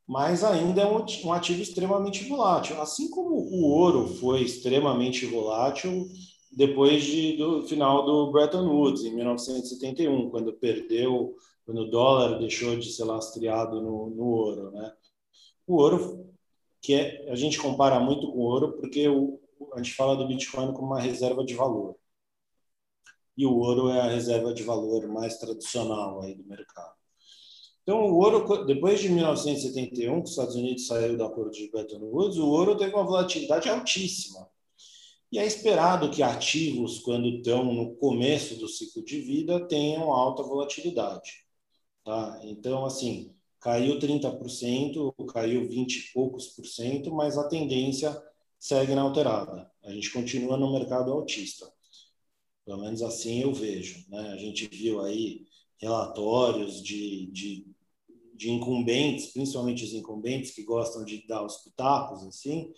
[0.06, 6.06] mas ainda é um, ativo extremamente volátil, assim como o ouro foi extremamente volátil
[6.52, 11.34] depois de, do final do Bretton Woods, em 1971, quando perdeu
[11.64, 14.92] quando o dólar deixou de ser lastreado no, no ouro, né?
[15.66, 16.30] O ouro,
[16.80, 19.40] que é, a gente compara muito com o ouro, porque o,
[19.72, 21.96] a gente fala do Bitcoin como uma reserva de valor.
[23.36, 26.94] E o ouro é a reserva de valor mais tradicional aí do mercado.
[27.82, 31.98] Então, o ouro, depois de 1971, que os Estados Unidos saiu do acordo de Bretton
[31.98, 34.48] Woods, o ouro teve uma volatilidade altíssima.
[35.30, 40.42] E é esperado que ativos, quando estão no começo do ciclo de vida, tenham alta
[40.42, 41.43] volatilidade.
[42.04, 42.38] Tá?
[42.42, 48.14] Então, assim, caiu 30%, caiu 20 e poucos por cento, mas a tendência
[48.58, 49.70] segue inalterada.
[49.82, 51.66] A gente continua no mercado autista.
[52.64, 54.04] Pelo menos assim eu vejo.
[54.08, 54.32] Né?
[54.32, 55.46] A gente viu aí
[55.78, 57.66] relatórios de, de,
[58.34, 62.72] de incumbentes, principalmente os incumbentes que gostam de dar os pitacos, assim,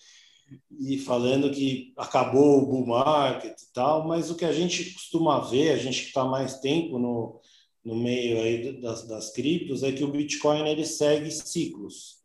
[0.78, 5.40] e falando que acabou o bull market e tal, mas o que a gente costuma
[5.40, 7.40] ver, a gente que está mais tempo no,
[7.86, 12.16] no meio aí das, das criptos é que o Bitcoin ele segue ciclos.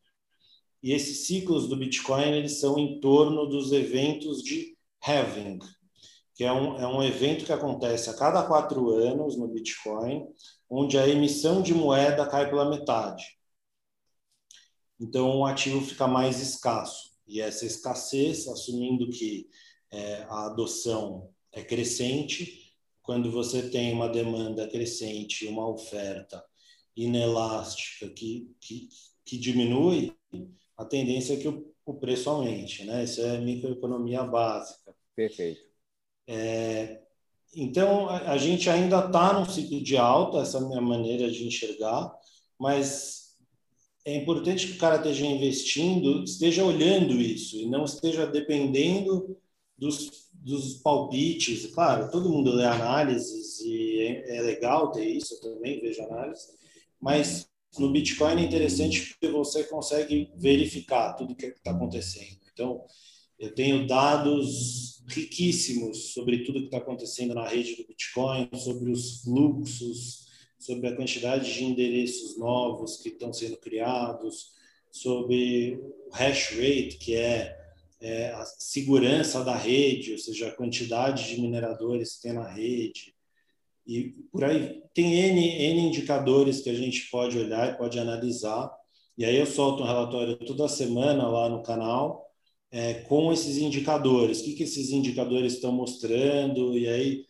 [0.82, 5.60] E esses ciclos do Bitcoin eles são em torno dos eventos de halving,
[6.34, 10.26] que é um, é um evento que acontece a cada quatro anos no Bitcoin,
[10.68, 13.24] onde a emissão de moeda cai pela metade.
[15.00, 17.12] Então, o ativo fica mais escasso.
[17.28, 19.48] E essa escassez, assumindo que
[19.92, 22.71] é, a adoção é crescente,
[23.02, 26.44] quando você tem uma demanda crescente, uma oferta
[26.96, 28.90] inelástica que, que,
[29.26, 30.16] que diminui,
[30.78, 33.04] a tendência é que o, o preço aumente, né?
[33.04, 34.96] Isso é microeconomia básica.
[35.16, 35.62] Perfeito.
[36.28, 37.02] É,
[37.56, 41.30] então, a, a, gente ainda está num ciclo de alta, essa é a minha maneira
[41.30, 42.12] de enxergar,
[42.60, 43.36] mas
[44.06, 49.38] é importante que o cara esteja investindo, esteja olhando isso e não esteja dependendo
[49.78, 51.68] dos, dos palpites.
[51.68, 56.48] Claro, todo mundo lê análises e é, é legal ter isso, eu também vejo análise,
[57.00, 62.40] mas no Bitcoin é interessante porque você consegue verificar tudo o que está acontecendo.
[62.52, 62.84] Então,
[63.40, 69.22] eu tenho dados riquíssimos sobre tudo que está acontecendo na rede do Bitcoin, sobre os
[69.22, 70.28] fluxos,
[70.60, 74.52] sobre a quantidade de endereços novos que estão sendo criados,
[74.92, 77.58] sobre o hash rate, que é,
[78.02, 83.14] é, a segurança da rede, ou seja, a quantidade de mineradores que tem na rede.
[83.86, 88.72] E por aí tem N, N indicadores que a gente pode olhar e pode analisar.
[89.18, 92.28] E aí eu solto um relatório toda semana lá no canal
[92.72, 94.42] é, com esses indicadores.
[94.42, 96.78] O que, que esses indicadores estão mostrando?
[96.78, 97.26] E aí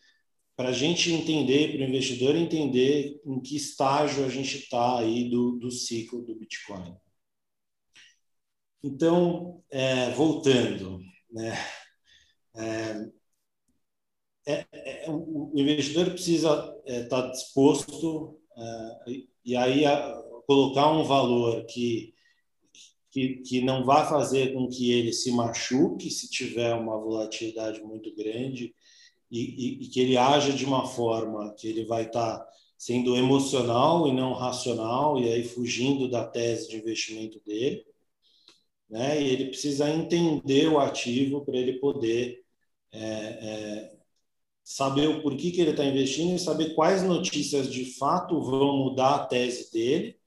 [0.62, 5.28] para a gente entender, para o investidor entender em que estágio a gente está aí
[5.28, 6.96] do, do ciclo do Bitcoin.
[8.84, 11.00] Então, é, voltando,
[11.32, 11.54] né,
[12.56, 13.12] é,
[14.46, 21.66] é, é o investidor precisa estar tá disposto é, e aí a, colocar um valor
[21.66, 22.14] que,
[23.12, 28.14] que, que não vai fazer com que ele se machuque se tiver uma volatilidade muito
[28.16, 28.74] grande
[29.30, 33.16] e, e, e que ele haja de uma forma que ele vai estar tá sendo
[33.16, 37.86] emocional e não racional, e aí fugindo da tese de investimento dele.
[38.92, 39.22] Né?
[39.22, 42.44] E ele precisa entender o ativo para ele poder
[42.92, 43.94] é, é,
[44.64, 49.16] saber o porquê que ele está investindo e saber quais notícias de fato vão mudar
[49.16, 50.18] a tese dele,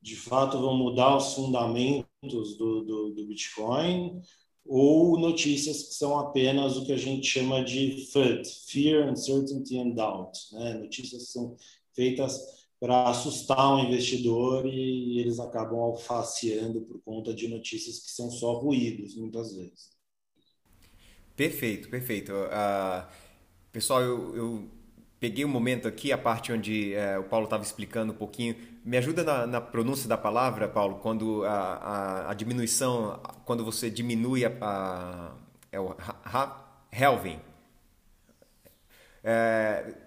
[0.00, 4.20] de fato vão mudar os fundamentos do, do, do Bitcoin,
[4.64, 9.90] ou notícias que são apenas o que a gente chama de FUD, Fear, Uncertainty and
[9.90, 10.74] Doubt, né?
[10.74, 11.56] notícias que são
[11.92, 18.30] feitas para assustar o investidor e eles acabam alfaciando por conta de notícias que são
[18.30, 19.88] só ruídos, muitas vezes.
[21.34, 22.30] Perfeito, perfeito.
[22.34, 23.06] Uh,
[23.72, 24.68] pessoal, eu, eu
[25.18, 28.54] peguei um momento aqui, a parte onde é, o Paulo estava explicando um pouquinho.
[28.84, 33.88] Me ajuda na, na, pronúncia da palavra, Paulo, quando a, a, a diminuição, quando você
[33.88, 35.36] diminui a, a
[35.72, 35.96] é o
[36.92, 37.40] Helvin.
[39.24, 40.03] É,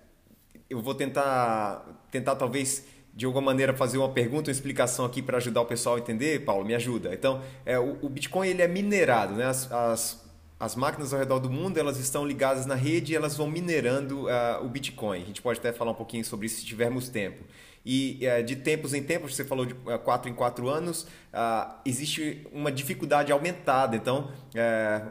[0.69, 5.37] eu vou tentar, tentar talvez de alguma maneira fazer uma pergunta, uma explicação aqui para
[5.37, 7.13] ajudar o pessoal a entender, Paulo, me ajuda.
[7.13, 9.45] Então, é, o, o Bitcoin ele é minerado, né?
[9.45, 10.27] As, as
[10.59, 14.25] as máquinas ao redor do mundo elas estão ligadas na rede e elas vão minerando
[14.25, 15.21] uh, o Bitcoin.
[15.21, 17.43] A gente pode até falar um pouquinho sobre isso se tivermos tempo.
[17.85, 21.07] E uh, de tempos em tempos, você falou de uh, quatro em quatro anos,
[21.85, 23.95] existe uma dificuldade aumentada.
[23.95, 24.31] Então,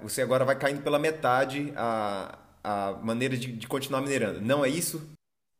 [0.03, 4.41] você agora vai caindo pela metade a, a maneira de, de continuar minerando.
[4.41, 5.16] Não é isso?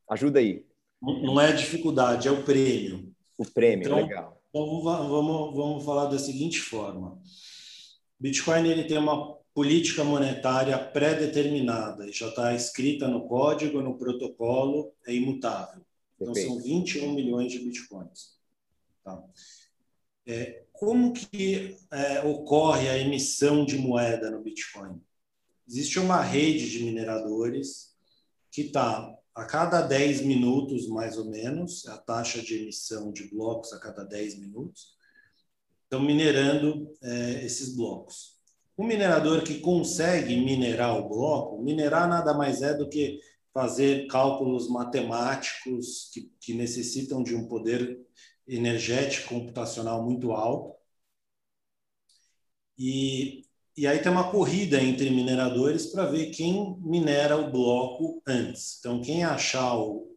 [0.09, 0.65] Ajuda aí.
[1.01, 3.13] Não é a dificuldade, é o prêmio.
[3.37, 4.43] O prêmio, então, legal.
[4.49, 7.21] Então, vamos, vamos falar da seguinte forma.
[8.19, 15.15] Bitcoin ele tem uma política monetária pré-determinada, já está escrita no código, no protocolo, é
[15.15, 15.83] imutável.
[16.17, 16.55] Então, Perfeito.
[16.55, 18.37] são 21 milhões de bitcoins.
[19.05, 19.23] Tá?
[20.27, 25.01] É, como que é, ocorre a emissão de moeda no Bitcoin?
[25.67, 27.95] Existe uma rede de mineradores
[28.51, 33.71] que está a cada 10 minutos, mais ou menos, a taxa de emissão de blocos
[33.75, 34.97] a cada 10 minutos,
[35.85, 38.41] estão minerando é, esses blocos.
[38.75, 43.21] O minerador que consegue minerar o bloco, minerar nada mais é do que
[43.53, 48.01] fazer cálculos matemáticos que, que necessitam de um poder
[48.49, 50.75] energético computacional muito alto.
[52.79, 53.46] E,
[53.77, 58.79] e aí tem uma corrida entre mineradores para ver quem minera o bloco antes.
[58.79, 60.09] Então, quem achar o,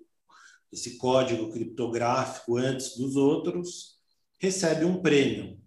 [0.72, 3.98] esse código criptográfico antes dos outros
[4.40, 5.60] recebe um prêmio.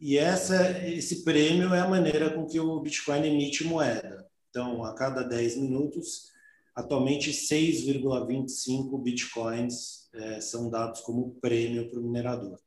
[0.00, 4.26] E essa, esse prêmio é a maneira com que o Bitcoin emite moeda.
[4.48, 6.30] Então, a cada 10 minutos,
[6.74, 12.58] atualmente 6,25 Bitcoins é, são dados como prêmio para o minerador.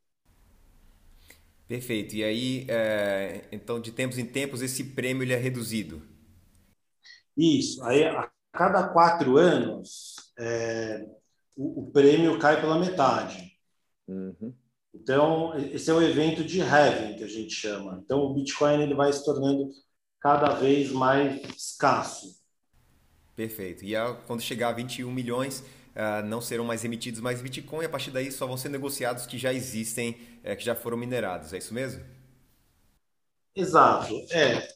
[1.68, 2.16] Perfeito.
[2.16, 6.02] E aí, é, então, de tempos em tempos, esse prêmio ele é reduzido?
[7.36, 7.84] Isso.
[7.84, 11.06] Aí, a cada quatro anos, é,
[11.54, 13.52] o, o, prêmio cai pela metade.
[14.08, 14.54] Uhum.
[14.94, 18.00] Então, esse é o evento de halving que a gente chama.
[18.02, 19.68] Então, o Bitcoin ele vai se tornando
[20.18, 22.38] cada vez mais escasso.
[23.36, 23.84] Perfeito.
[23.84, 23.92] E
[24.26, 25.62] quando chegar a 21 milhões,
[25.98, 29.26] uh, não serão mais emitidos mais Bitcoin, e a partir daí só vão ser negociados
[29.26, 31.52] que já existem, uh, que já foram minerados.
[31.52, 32.02] É isso mesmo?
[33.54, 34.14] Exato.
[34.30, 34.68] É.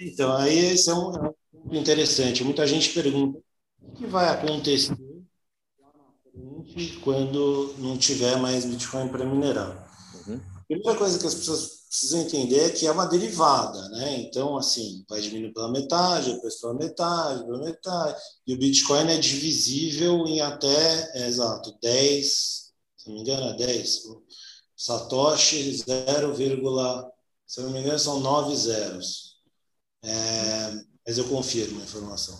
[0.00, 2.44] Então, aí esse é um, é um interessante.
[2.44, 3.40] Muita gente pergunta
[3.80, 4.96] o que vai acontecer
[5.80, 9.88] lá na frente 2020, quando não tiver mais Bitcoin para minerar.
[10.26, 10.40] Uhum.
[10.68, 14.20] Primeira coisa que as pessoas precisam entender é que é uma derivada, né?
[14.20, 18.20] Então, assim, vai diminuir pela metade, depois pela metade, pela metade.
[18.46, 23.56] E o Bitcoin é divisível em até, é, exato, 10, se não me engano, é
[23.56, 24.02] 10.
[24.76, 26.34] Satoshi 0,
[27.46, 29.36] se não me engano, são 9 zeros.
[30.02, 30.72] É,
[31.06, 32.38] mas eu confirmo a informação.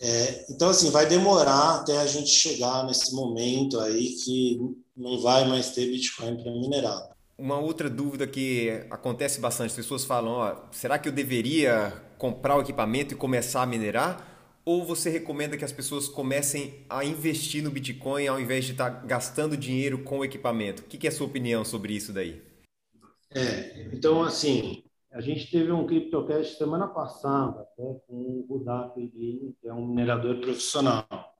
[0.00, 4.58] É, então, assim, vai demorar até a gente chegar nesse momento aí que
[4.96, 7.11] não vai mais ter Bitcoin para minerar.
[7.42, 12.56] Uma outra dúvida que acontece bastante, as pessoas falam, ó, será que eu deveria comprar
[12.56, 14.60] o equipamento e começar a minerar?
[14.64, 18.92] Ou você recomenda que as pessoas comecem a investir no Bitcoin ao invés de estar
[18.92, 20.82] tá gastando dinheiro com o equipamento?
[20.82, 22.40] O que é a sua opinião sobre isso daí?
[23.34, 29.56] É, então, assim, a gente teve um CryptoCast semana passada, até com o Rudap que
[29.64, 31.31] é um minerador profissional.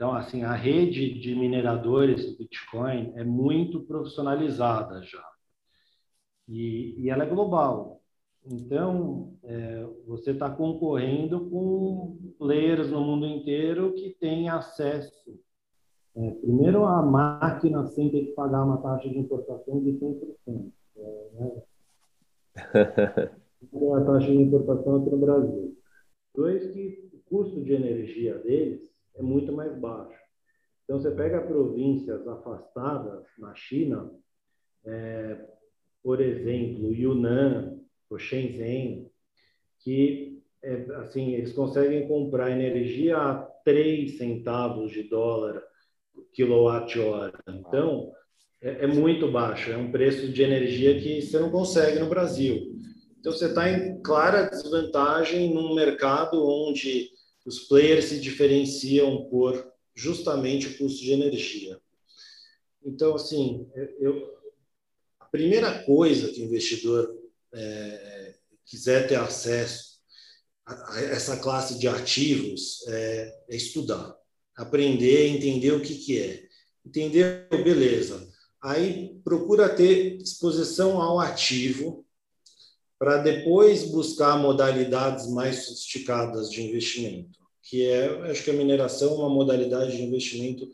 [0.00, 5.22] Então, assim, a rede de mineradores do Bitcoin é muito profissionalizada já.
[6.48, 8.00] E, e ela é global.
[8.50, 15.38] Então, é, você está concorrendo com players no mundo inteiro que têm acesso.
[16.16, 20.72] É, primeiro, a máquina sem ter que pagar uma taxa de importação de 100%.
[20.96, 21.62] É, né?
[23.96, 25.76] a taxa de importação aqui no Brasil.
[26.34, 30.18] Dois, que o custo de energia deles é muito mais baixo.
[30.84, 34.10] Então, você pega províncias afastadas na China,
[34.84, 35.46] é,
[36.02, 39.10] por exemplo, Yunnan, o Shenzhen,
[39.78, 45.62] que é, assim eles conseguem comprar energia a 3 centavos de dólar
[46.32, 47.38] quilowatt-hora.
[47.48, 48.12] Então,
[48.60, 52.76] é, é muito baixo, é um preço de energia que você não consegue no Brasil.
[53.18, 57.10] Então, você está em clara desvantagem num mercado onde
[57.46, 61.80] os players se diferenciam por justamente o custo de energia.
[62.84, 64.34] Então, assim, eu,
[65.18, 67.14] a primeira coisa que o investidor
[67.52, 69.90] é, quiser ter acesso
[70.64, 74.16] a, a, essa classe de ativos é, é estudar,
[74.56, 76.48] aprender, entender o que, que é.
[76.86, 78.26] Entender, beleza,
[78.62, 82.06] aí procura ter exposição ao ativo
[83.00, 89.14] para depois buscar modalidades mais sofisticadas de investimento, que é, acho que a mineração é
[89.14, 90.70] uma modalidade de investimento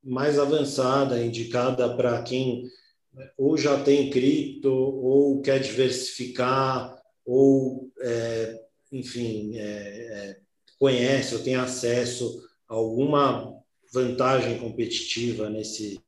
[0.00, 2.70] mais avançada, indicada para quem
[3.12, 10.40] né, ou já tem cripto, ou quer diversificar, ou, é, enfim, é, é,
[10.78, 13.52] conhece ou tem acesso a alguma
[13.92, 16.00] vantagem competitiva nesse,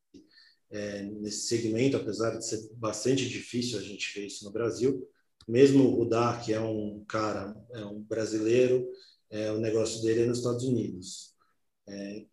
[0.71, 5.09] é, nesse segmento, apesar de ser bastante difícil a gente ver isso no Brasil.
[5.47, 6.09] Mesmo o
[6.45, 8.87] que é um cara, é um brasileiro,
[9.31, 11.35] é, o negócio dele é nos Estados Unidos.
[11.89, 12.25] É,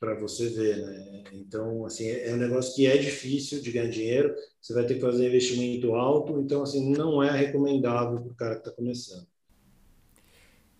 [0.00, 1.24] para você ver, né?
[1.32, 5.00] Então, assim, é um negócio que é difícil de ganhar dinheiro, você vai ter que
[5.00, 9.26] fazer investimento alto, então, assim, não é recomendável para o cara que está começando.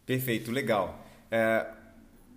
[0.05, 1.05] Perfeito, legal.
[1.31, 1.67] É,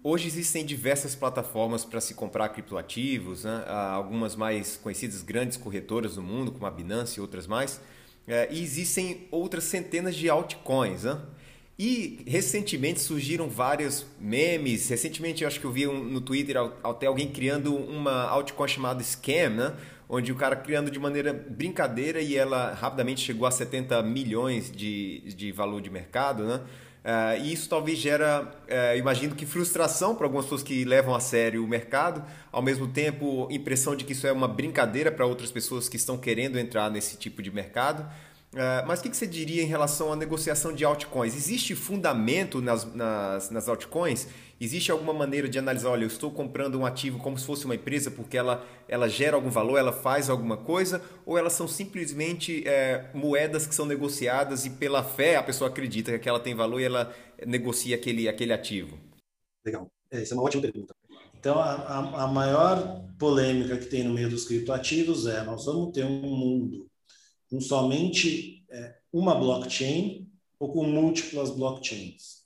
[0.02, 3.66] Hoje existem diversas plataformas para se comprar criptoativos, né?
[3.68, 7.82] algumas mais conhecidas, grandes corretoras do mundo, como a Binance e outras mais.
[8.30, 11.04] É, e existem outras centenas de altcoins.
[11.04, 11.20] Né?
[11.80, 14.88] E recentemente surgiram vários memes.
[14.88, 19.02] Recentemente eu acho que eu vi um, no Twitter até alguém criando uma altcoin chamada
[19.02, 19.76] Scam, né?
[20.08, 25.22] onde o cara criando de maneira brincadeira e ela rapidamente chegou a 70 milhões de,
[25.36, 26.44] de valor de mercado.
[26.44, 26.62] Né?
[27.00, 31.20] Uh, e isso talvez gera, uh, imagino que frustração para algumas pessoas que levam a
[31.20, 35.50] sério o mercado, ao mesmo tempo impressão de que isso é uma brincadeira para outras
[35.50, 38.06] pessoas que estão querendo entrar nesse tipo de mercado.
[38.52, 41.36] Uh, mas o que, que, você diria em relação à negociação de altcoins?
[41.36, 44.28] Existe fundamento nas, nas, nas altcoins?
[44.60, 47.76] Existe alguma maneira de analisar, olha, eu estou comprando um ativo como se fosse uma
[47.76, 52.68] empresa porque ela, ela gera algum valor, ela faz alguma coisa, ou elas são simplesmente
[52.68, 56.82] é, moedas que são negociadas e pela fé a pessoa acredita que ela tem valor
[56.82, 58.98] e ela negocia aquele, aquele ativo?
[59.64, 59.88] Legal.
[60.12, 60.96] É, essa é uma ótima pergunta.
[61.40, 65.94] Então, a, a, a maior polêmica que tem no meio dos criptoativos é nós vamos
[65.94, 66.89] ter um mundo
[67.50, 70.30] com somente é, uma blockchain
[70.60, 72.44] ou com múltiplas blockchains.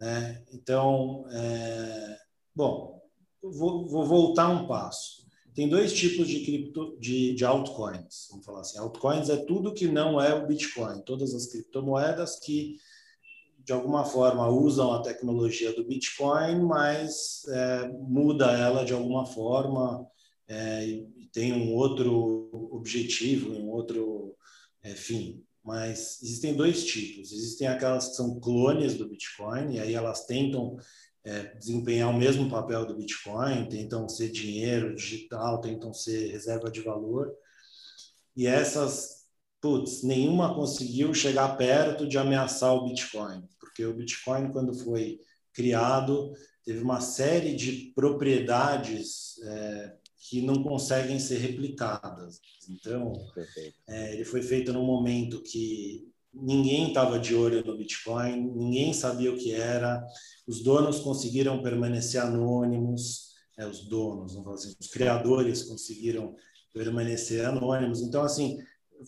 [0.00, 0.42] Né?
[0.52, 2.18] Então, é...
[2.54, 3.00] bom,
[3.42, 5.24] vou, vou, voltar um passo.
[5.54, 8.78] Tem dois tipos de cripto, de, de altcoins, vamos falar assim.
[8.78, 12.76] Altcoins é tudo que não é o Bitcoin, todas as criptomoedas que
[13.58, 20.06] de alguma forma usam a tecnologia do Bitcoin, mas é, muda ela de alguma forma
[20.46, 24.36] é, e tem um outro objetivo, um outro
[24.82, 25.44] é, fim.
[25.64, 27.32] Mas existem dois tipos.
[27.32, 30.76] Existem aquelas que são clones do Bitcoin, e aí elas tentam
[31.24, 36.82] é, desempenhar o mesmo papel do Bitcoin, tentam ser dinheiro digital, tentam ser reserva de
[36.82, 37.34] valor.
[38.36, 39.24] E essas,
[39.60, 45.18] putz, nenhuma conseguiu chegar perto de ameaçar o Bitcoin, porque o Bitcoin, quando foi
[45.52, 46.32] criado,
[46.64, 49.96] teve uma série de propriedades é,
[50.28, 52.40] que não conseguem ser replicadas.
[52.68, 53.12] Então,
[53.86, 59.32] é, ele foi feito num momento que ninguém estava de olho no Bitcoin, ninguém sabia
[59.32, 60.04] o que era,
[60.46, 66.34] os donos conseguiram permanecer anônimos, é, os donos, assim, os criadores conseguiram
[66.72, 68.00] permanecer anônimos.
[68.00, 68.58] Então, assim,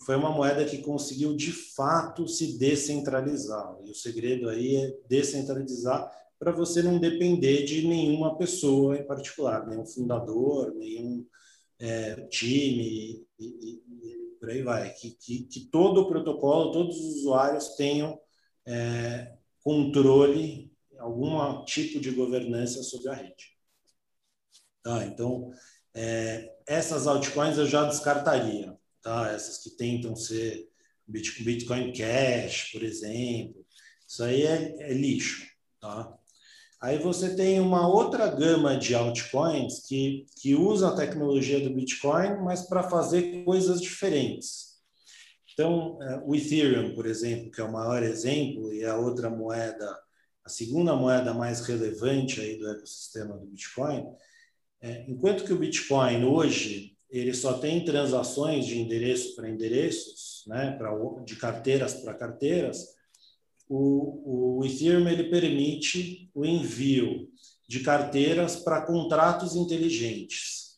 [0.05, 3.75] foi uma moeda que conseguiu de fato se descentralizar.
[3.83, 6.09] E o segredo aí é descentralizar
[6.39, 11.25] para você não depender de nenhuma pessoa em particular, nenhum fundador, nenhum
[11.79, 14.93] é, time e, e, e, por aí vai.
[14.93, 18.19] Que, que, que, todo o protocolo, todos os usuários tenham
[18.65, 23.57] é, controle, algum tipo de governança sobre a rede.
[24.83, 25.51] Tá, então,
[25.93, 29.31] é, essas altcoins eu já descartaria, tá?
[29.31, 30.69] Essas que tentam ser
[31.07, 33.65] Bitcoin Cash, por exemplo,
[34.07, 35.45] isso aí é, é lixo,
[35.79, 36.17] tá?
[36.79, 42.37] Aí você tem uma outra gama de altcoins que, que usa a tecnologia do Bitcoin,
[42.43, 44.77] mas para fazer coisas diferentes.
[45.53, 49.99] Então, é, o Ethereum, por exemplo, que é o maior exemplo, e a outra moeda,
[50.45, 54.05] a segunda moeda mais relevante aí do ecossistema do Bitcoin,
[54.79, 60.75] é, enquanto que o Bitcoin hoje ele só tem transações de endereço para endereços, né,
[60.77, 60.91] pra,
[61.23, 62.96] de carteiras para carteiras,
[63.69, 67.29] o, o Ethereum ele permite o envio
[67.67, 70.77] de carteiras para contratos inteligentes.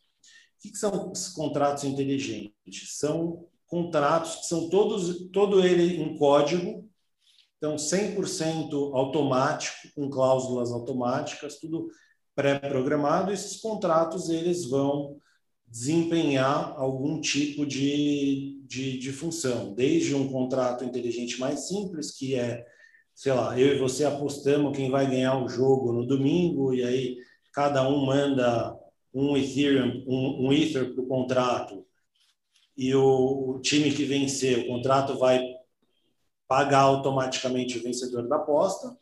[0.57, 2.97] O que, que são os contratos inteligentes?
[2.97, 6.89] São contratos que são todos todo ele em código,
[7.57, 11.87] então 100% automático, com cláusulas automáticas, tudo
[12.33, 13.31] pré-programado.
[13.31, 15.17] Esses contratos eles vão
[15.67, 22.65] desempenhar algum tipo de, de, de função, desde um contrato inteligente mais simples, que é
[23.20, 27.17] sei lá, eu e você apostamos quem vai ganhar o jogo no domingo, e aí
[27.51, 28.74] cada um manda
[29.13, 31.86] um Ethereum, um, um Ether para o contrato,
[32.78, 35.45] e o, o, time que vencer, o contrato vai
[36.47, 38.97] pagar automaticamente o vencedor da aposta,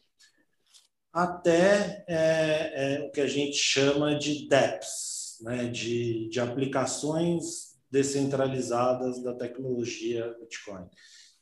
[1.14, 9.22] até é, é, o que a gente chama de DEPs, né, de, de aplicações descentralizadas
[9.22, 10.90] da tecnologia Bitcoin.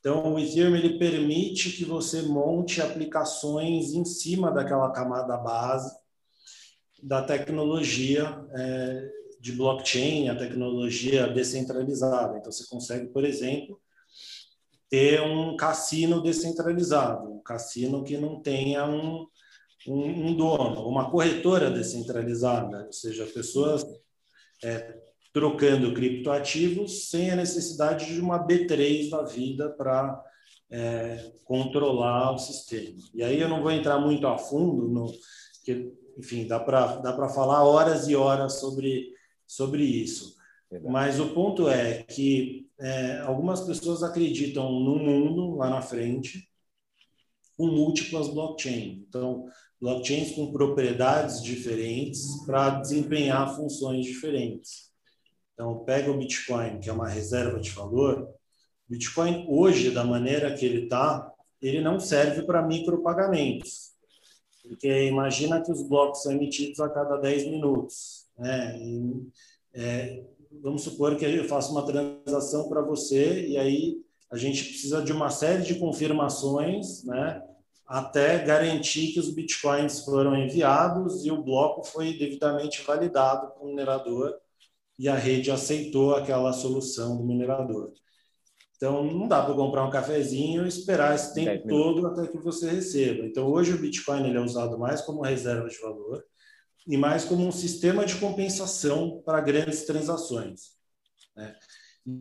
[0.05, 5.91] Então, o Ethereum ele permite que você monte aplicações em cima daquela camada base
[7.01, 12.37] da tecnologia é, de blockchain, a tecnologia descentralizada.
[12.37, 13.81] Então, você consegue, por exemplo,
[14.91, 19.25] ter um cassino descentralizado, um cassino que não tenha um,
[19.87, 23.83] um, um dono, uma corretora descentralizada, ou seja, pessoas
[24.63, 24.99] é,
[25.35, 30.23] trocando criptoativos sem a necessidade de uma B3 da vida para
[30.71, 32.97] é, controlar o sistema.
[33.13, 35.11] E aí eu não vou entrar muito a fundo, no,
[35.65, 39.11] que, enfim, dá para dá falar horas e horas sobre,
[39.45, 40.37] sobre isso.
[40.71, 40.93] Verdade.
[40.93, 46.49] Mas o ponto é que é, algumas pessoas acreditam no mundo lá na frente
[47.57, 49.03] com múltiplas blockchains.
[49.05, 49.47] Então,
[49.81, 54.94] blockchains com propriedades diferentes para desempenhar funções diferentes.
[55.55, 58.29] Então, pega o Bitcoin, que é uma reserva de valor.
[58.87, 61.31] Bitcoin, hoje, da maneira que ele está,
[61.61, 63.93] ele não serve para micropagamentos.
[64.61, 68.25] Porque imagina que os blocos são emitidos a cada 10 minutos.
[68.37, 68.77] Né?
[68.77, 69.27] E,
[69.73, 70.23] é,
[70.61, 73.97] vamos supor que eu faça uma transação para você e aí
[74.29, 77.41] a gente precisa de uma série de confirmações, né?
[77.87, 83.67] até garantir que os bitcoins foram enviados e o bloco foi devidamente validado para o
[83.67, 84.35] minerador
[84.97, 87.91] e a rede aceitou aquela solução do minerador.
[88.77, 92.69] Então, não dá para comprar um cafezinho e esperar esse tempo todo até que você
[92.69, 93.25] receba.
[93.25, 96.23] Então, hoje o Bitcoin ele é usado mais como reserva de valor
[96.87, 100.75] e mais como um sistema de compensação para grandes transações.
[101.35, 101.55] Né?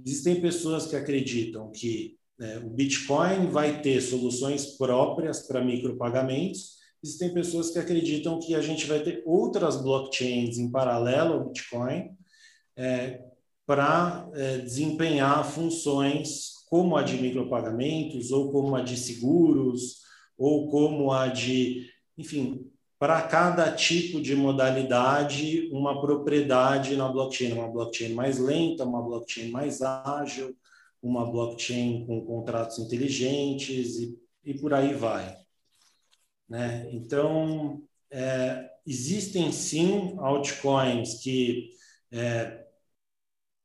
[0.07, 6.79] Existem pessoas que acreditam que né, o Bitcoin vai ter soluções próprias para micropagamentos.
[7.03, 12.17] Existem pessoas que acreditam que a gente vai ter outras blockchains em paralelo ao Bitcoin
[12.77, 13.23] é,
[13.67, 20.01] para é, desempenhar funções como a de micropagamentos, ou como a de seguros,
[20.37, 27.69] ou como a de, enfim, para cada tipo de modalidade, uma propriedade na blockchain, uma
[27.69, 30.57] blockchain mais lenta, uma blockchain mais ágil,
[31.03, 35.37] uma blockchain com contratos inteligentes e, e por aí vai.
[36.49, 36.89] Né?
[36.93, 41.71] Então, é, existem sim altcoins que
[42.11, 42.64] é,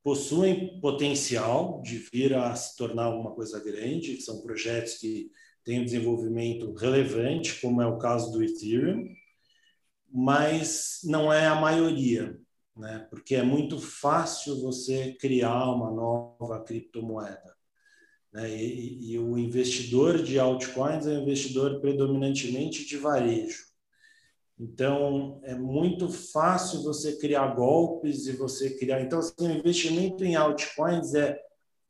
[0.03, 5.29] possuem potencial de vir a se tornar alguma coisa grande, que são projetos que
[5.63, 9.07] têm um desenvolvimento relevante, como é o caso do Ethereum,
[10.11, 12.35] mas não é a maioria,
[12.75, 13.05] né?
[13.09, 17.55] porque é muito fácil você criar uma nova criptomoeda.
[18.33, 18.49] Né?
[18.49, 23.68] E, e o investidor de altcoins é um investidor predominantemente de varejo.
[24.59, 29.01] Então, é muito fácil você criar golpes e você criar.
[29.01, 31.39] Então, assim, o investimento em altcoins é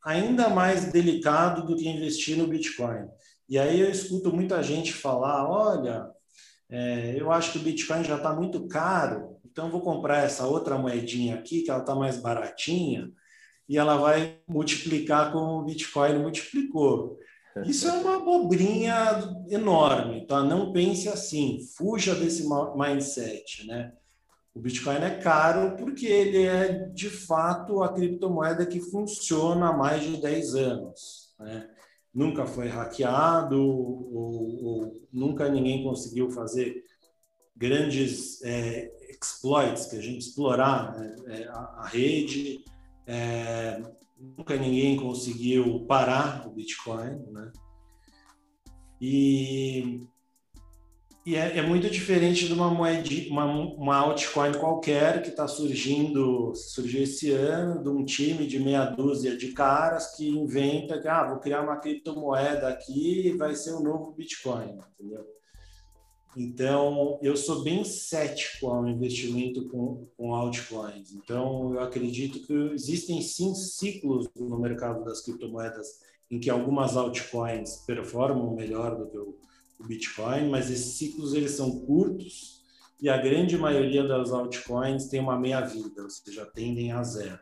[0.03, 3.07] ainda mais delicado do que investir no Bitcoin.
[3.47, 6.07] E aí eu escuto muita gente falar: olha,
[6.69, 10.77] é, eu acho que o Bitcoin já está muito caro, então vou comprar essa outra
[10.77, 13.11] moedinha aqui, que ela está mais baratinha,
[13.67, 17.17] e ela vai multiplicar como o Bitcoin multiplicou.
[17.65, 18.95] Isso é uma bobrinha
[19.49, 20.43] enorme, tá?
[20.43, 23.93] Não pense assim, fuja desse mindset, né?
[24.53, 30.03] O Bitcoin é caro porque ele é, de fato, a criptomoeda que funciona há mais
[30.03, 31.69] de 10 anos, né?
[32.13, 36.83] Nunca foi hackeado, ou, ou nunca ninguém conseguiu fazer
[37.55, 41.47] grandes é, exploits, que a gente explorar né?
[41.49, 42.63] a, a, rede,
[43.05, 43.81] é,
[44.19, 47.51] nunca ninguém conseguiu parar o Bitcoin, né?
[49.01, 50.07] E,
[51.25, 56.53] e é, é, muito diferente de uma moeda, uma, uma altcoin qualquer que está surgindo,
[56.53, 61.29] surgiu esse ano, de um time de meia dúzia de caras que inventa que ah,
[61.29, 65.38] vou criar uma criptomoeda aqui e vai ser o novo Bitcoin, entendeu?
[66.37, 71.11] Então, eu sou bem cético ao investimento com, com altcoins.
[71.11, 75.87] Então, eu acredito que existem sim ciclos no mercado das criptomoedas
[76.29, 79.37] em que algumas altcoins performam melhor do que o,
[79.79, 82.59] o Bitcoin, mas esses ciclos eles são curtos
[83.01, 87.39] e a grande maioria das altcoins tem uma meia-vida, ou seja, tendem a zero.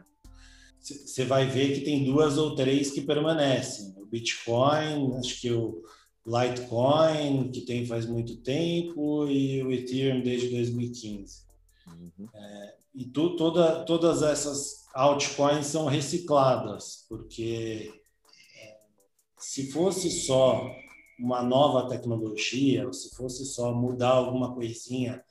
[0.79, 3.93] Você vai ver que tem duas ou três que permanecem.
[3.97, 5.81] O Bitcoin, acho que o
[6.27, 11.43] Litecoin, que tem faz muito tempo, e o Ethereum desde 2015.
[11.87, 12.27] Uhum.
[12.33, 17.93] É, e tu, toda, todas essas altcoins são recicladas, porque
[18.61, 18.77] é,
[19.37, 20.69] se fosse só
[21.17, 25.23] uma nova tecnologia, ou se fosse só mudar alguma coisinha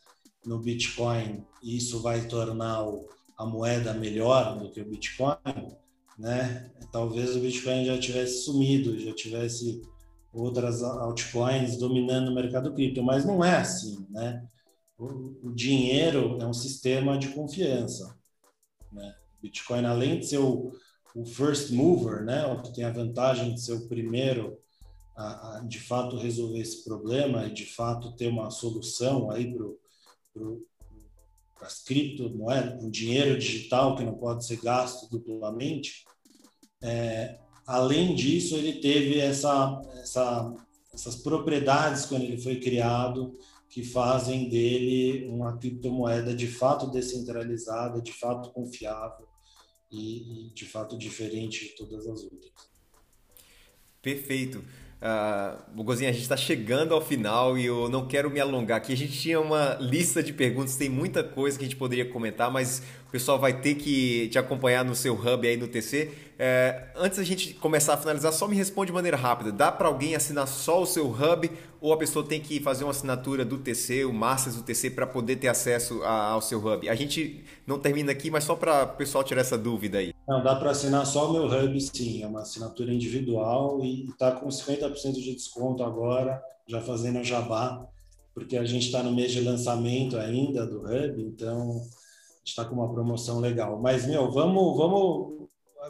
[0.46, 5.76] no Bitcoin, e isso vai tornar o, a moeda melhor do que o Bitcoin,
[6.18, 6.72] né?
[6.90, 9.82] Talvez o Bitcoin já tivesse sumido, já tivesse
[10.42, 14.46] outras altcoins dominando o mercado cripto, mas não é assim, né?
[14.98, 18.16] O, dinheiro é um sistema de confiança,
[18.90, 19.14] né?
[19.42, 20.72] Bitcoin, além de ser o,
[21.14, 24.58] o first mover, né, o que tem a vantagem de ser o primeiro
[25.16, 29.56] a, a de fato resolver esse problema e de fato ter uma solução aí
[30.34, 36.04] para as criptomoedas, para o dinheiro digital que não pode ser gasto duplamente,
[36.82, 40.54] é, além disso, ele teve essa, essa,
[40.92, 43.36] essas propriedades quando ele foi criado
[43.68, 49.26] que fazem dele uma criptomoeda de fato descentralizada, de fato confiável
[49.90, 52.52] e, e de fato diferente de todas as outras.
[54.00, 54.64] Perfeito.
[55.06, 58.92] Uh, a gente está chegando ao final e eu não quero me alongar aqui.
[58.92, 62.50] A gente tinha uma lista de perguntas, tem muita coisa que a gente poderia comentar,
[62.50, 66.10] mas o pessoal vai ter que te acompanhar no seu hub aí no TC.
[66.36, 69.52] É, antes da gente começar a finalizar, só me responde de maneira rápida.
[69.52, 71.48] Dá para alguém assinar só o seu hub
[71.80, 75.06] ou a pessoa tem que fazer uma assinatura do TC, o Masters do TC, para
[75.06, 76.88] poder ter acesso a, ao seu hub?
[76.88, 80.15] A gente não termina aqui, mas só para o pessoal tirar essa dúvida aí.
[80.26, 82.22] Não, dá para assinar só o meu hub, sim.
[82.22, 87.86] É uma assinatura individual e está com 50% de desconto agora, já fazendo jabá,
[88.34, 91.80] porque a gente está no mês de lançamento ainda do hub, então
[92.44, 93.80] está com uma promoção legal.
[93.80, 95.36] Mas, meu, vamos, vamos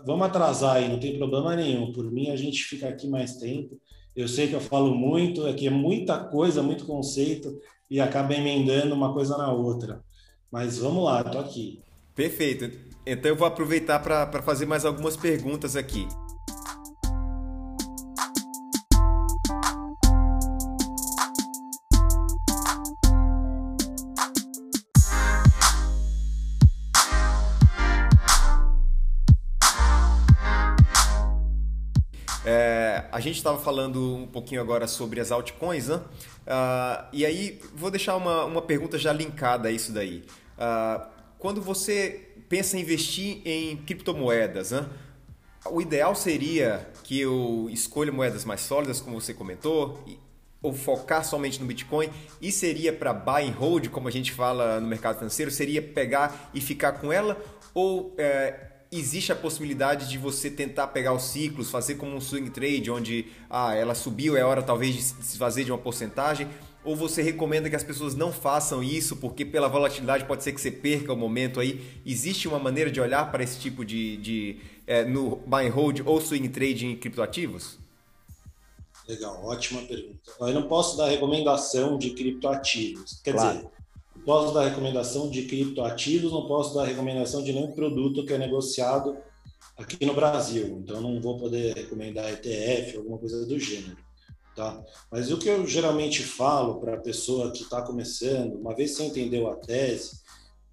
[0.05, 1.93] vamos atrasar aí, não tem problema nenhum.
[1.93, 3.81] Por mim, a gente fica aqui mais tempo.
[4.15, 7.61] Eu sei que eu falo muito, aqui é muita coisa, muito conceito,
[7.91, 10.03] e acaba emendando uma coisa na outra.
[10.51, 11.81] Mas vamos lá, estou aqui.
[12.15, 12.86] Perfeito.
[13.07, 16.09] Então eu vou aproveitar para fazer mais algumas perguntas aqui.
[33.13, 35.97] a gente estava falando um pouquinho agora sobre as altcoins, né?
[35.97, 40.23] Uh, e aí vou deixar uma, uma pergunta já linkada a isso daí.
[40.59, 41.07] Uh,
[41.39, 44.89] quando você pensa em investir em criptomoedas, né?
[45.71, 50.05] o ideal seria que eu escolha moedas mais sólidas, como você comentou,
[50.63, 52.11] ou focar somente no Bitcoin?
[52.41, 55.51] E seria para buy and hold, como a gente fala no mercado financeiro?
[55.51, 57.41] Seria pegar e ficar com ela?
[57.75, 62.51] Ou é, existe a possibilidade de você tentar pegar os ciclos, fazer como um swing
[62.51, 66.49] trade, onde ah, ela subiu, é hora talvez de se fazer de uma porcentagem?
[66.87, 70.61] Ou você recomenda que as pessoas não façam isso porque pela volatilidade pode ser que
[70.61, 71.85] você perca o momento aí?
[72.07, 76.01] Existe uma maneira de olhar para esse tipo de, de é, no buy and hold
[76.07, 77.77] ou swing trade em criptoativos?
[79.09, 80.31] Legal, ótima pergunta.
[80.39, 83.21] Eu não posso dar recomendação de criptoativos.
[83.25, 83.57] Quer claro.
[83.57, 83.71] dizer,
[84.25, 89.17] posso dar recomendação de criptoativos, não posso dar recomendação de nenhum produto que é negociado
[89.77, 90.79] aqui no Brasil.
[90.85, 94.06] Então, não vou poder recomendar ETF, alguma coisa do gênero.
[94.57, 94.83] Tá?
[95.13, 98.97] Mas o que eu geralmente falo para a pessoa que está começando, uma vez que
[98.97, 100.23] você entendeu a tese,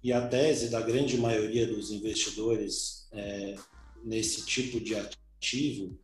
[0.02, 3.54] e a tese da grande maioria dos investidores é,
[4.02, 5.98] nesse tipo de ativo,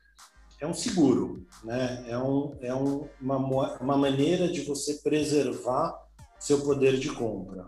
[0.61, 2.05] é um seguro, né?
[2.07, 3.39] é, um, é um, uma,
[3.79, 5.99] uma maneira de você preservar
[6.39, 7.67] seu poder de compra.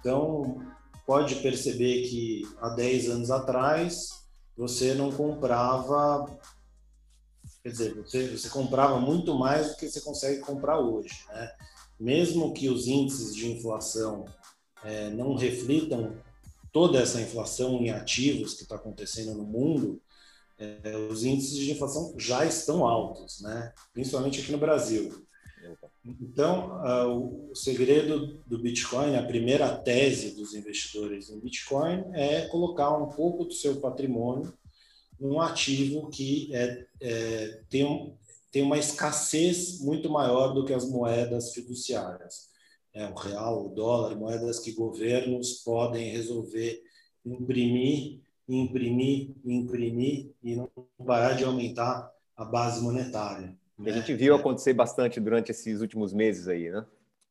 [0.00, 0.60] Então,
[1.06, 4.08] pode perceber que há 10 anos atrás
[4.56, 6.26] você não comprava,
[7.68, 11.24] quer dizer, você, você comprava muito mais do que você consegue comprar hoje.
[11.28, 11.52] Né?
[12.00, 14.24] Mesmo que os índices de inflação
[14.84, 16.16] é, não reflitam
[16.72, 20.00] toda essa inflação em ativos que está acontecendo no mundo,
[20.58, 23.72] é, os índices de inflação já estão altos, né?
[23.92, 25.26] principalmente aqui no Brasil.
[26.04, 26.80] Então,
[27.50, 33.44] o segredo do Bitcoin, a primeira tese dos investidores em Bitcoin é colocar um pouco
[33.44, 34.54] do seu patrimônio
[35.20, 38.16] num ativo que é, é, tem, um,
[38.50, 42.48] tem uma escassez muito maior do que as moedas fiduciárias.
[42.94, 46.82] É, o real, o dólar, moedas que governos podem resolver
[47.24, 50.70] imprimir imprimir, imprimir e não
[51.06, 53.54] parar de aumentar a base monetária.
[53.82, 56.84] Que a gente viu acontecer bastante durante esses últimos meses aí, né?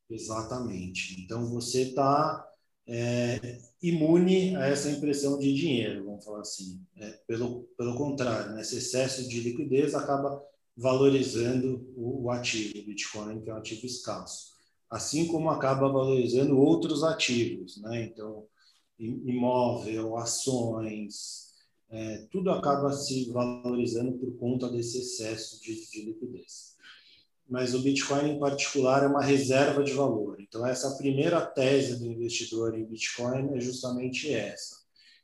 [0.09, 1.21] Exatamente.
[1.21, 2.47] Então você está
[2.87, 6.81] é, imune a essa impressão de dinheiro, vamos falar assim.
[6.95, 8.61] É, pelo, pelo contrário, né?
[8.61, 10.41] esse excesso de liquidez acaba
[10.75, 14.55] valorizando o, o ativo, o Bitcoin, que é um ativo escasso.
[14.89, 18.05] Assim como acaba valorizando outros ativos, né?
[18.05, 18.45] Então,
[18.97, 21.47] imóvel, ações,
[21.89, 26.76] é, tudo acaba se valorizando por conta desse excesso de, de, liquidez.
[27.49, 30.37] Mas o Bitcoin, em particular, é uma reserva de valor.
[30.39, 34.75] Então, essa primeira tese do investidor em Bitcoin é justamente essa.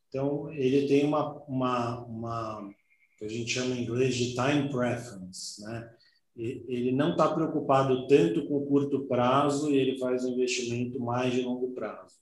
[0.08, 2.74] Então, ele tem uma, uma, uma
[3.18, 5.90] que a gente chama em inglês de time preference, né?
[6.36, 11.42] Ele não está preocupado tanto com o curto prazo e ele faz investimento mais de
[11.42, 12.16] longo prazo.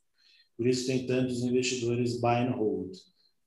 [0.58, 2.94] Por isso tem tantos investidores buy and hold,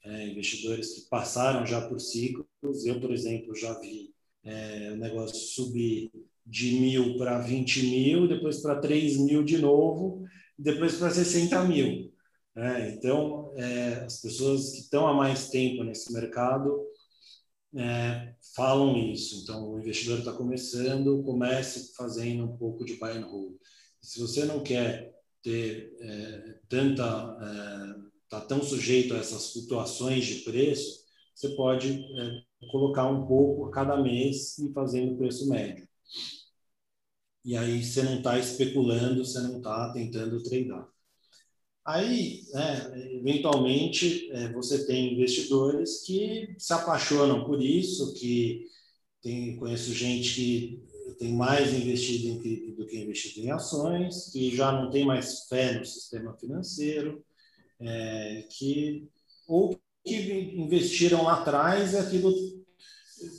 [0.04, 2.46] é, investidores que passaram já por ciclos.
[2.84, 6.10] Eu, por exemplo, já vi é, o negócio subir
[6.46, 10.24] de mil para 20 mil, depois para 3 mil de novo,
[10.58, 12.12] depois para 60 mil.
[12.56, 16.84] É, então, é, as pessoas que estão há mais tempo nesse mercado
[17.76, 19.42] é, falam isso.
[19.42, 23.54] Então, o investidor está começando, comece fazendo um pouco de buy and hold.
[24.00, 27.38] Se você não quer ter é, tanta
[28.24, 33.66] está é, tão sujeito a essas flutuações de preço, você pode é, colocar um pouco
[33.66, 35.86] a cada mês e fazendo o preço médio.
[37.44, 40.88] E aí você não está especulando, você não está tentando treinar.
[41.86, 48.66] Aí, né, eventualmente, é, você tem investidores que se apaixonam por isso, que
[49.22, 54.72] tem, conheço gente que tem mais investido em do que investido em ações, que já
[54.72, 57.22] não tem mais fé no sistema financeiro,
[57.80, 59.06] é, que
[59.46, 60.14] ou que
[60.56, 62.63] investiram lá atrás e aquilo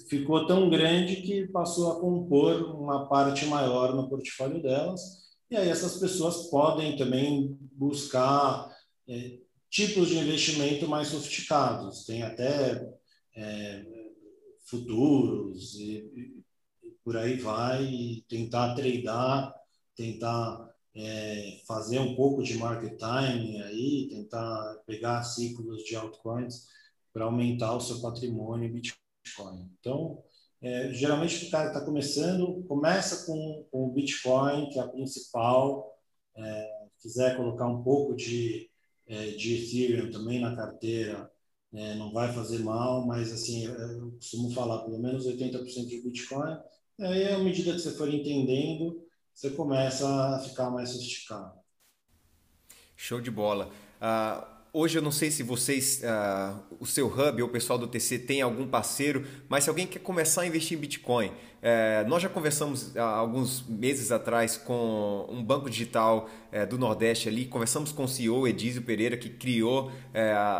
[0.09, 5.25] ficou tão grande que passou a compor uma parte maior no portfólio delas.
[5.49, 8.69] E aí essas pessoas podem também buscar
[9.07, 12.05] é, tipos de investimento mais sofisticados.
[12.05, 12.88] Tem até
[13.36, 13.86] é,
[14.65, 16.43] futuros e,
[17.03, 19.53] por aí vai, e tentar treinar,
[19.95, 26.67] tentar é, fazer um pouco de market timing aí, tentar pegar ciclos de altcoins
[27.13, 28.73] para aumentar o seu patrimônio em
[29.26, 29.69] Bitcoin.
[29.80, 30.23] Então,
[30.61, 35.91] é, geralmente o cara está começando, começa com, com, o Bitcoin, que é a principal,
[36.36, 38.69] é, quiser colocar um pouco de,
[39.07, 41.30] é, de Ethereum também na carteira,
[41.73, 46.57] é, não vai fazer mal, mas assim, eu costumo falar, pelo menos 80% de Bitcoin,
[46.97, 51.59] e aí, à medida que você for entendendo, você começa a ficar mais sofisticado.
[52.95, 53.69] Show de bola.
[53.99, 57.88] Uh, hoje eu não sei se vocês, uh, o seu hub ou o pessoal do
[57.88, 62.21] TC tem algum parceiro, mas se alguém quer começar a investir em Bitcoin, uh, nós
[62.21, 67.93] já conversamos há alguns meses atrás com um banco digital uh, do Nordeste ali, conversamos
[67.93, 69.91] com o CEO Edísio Pereira, que criou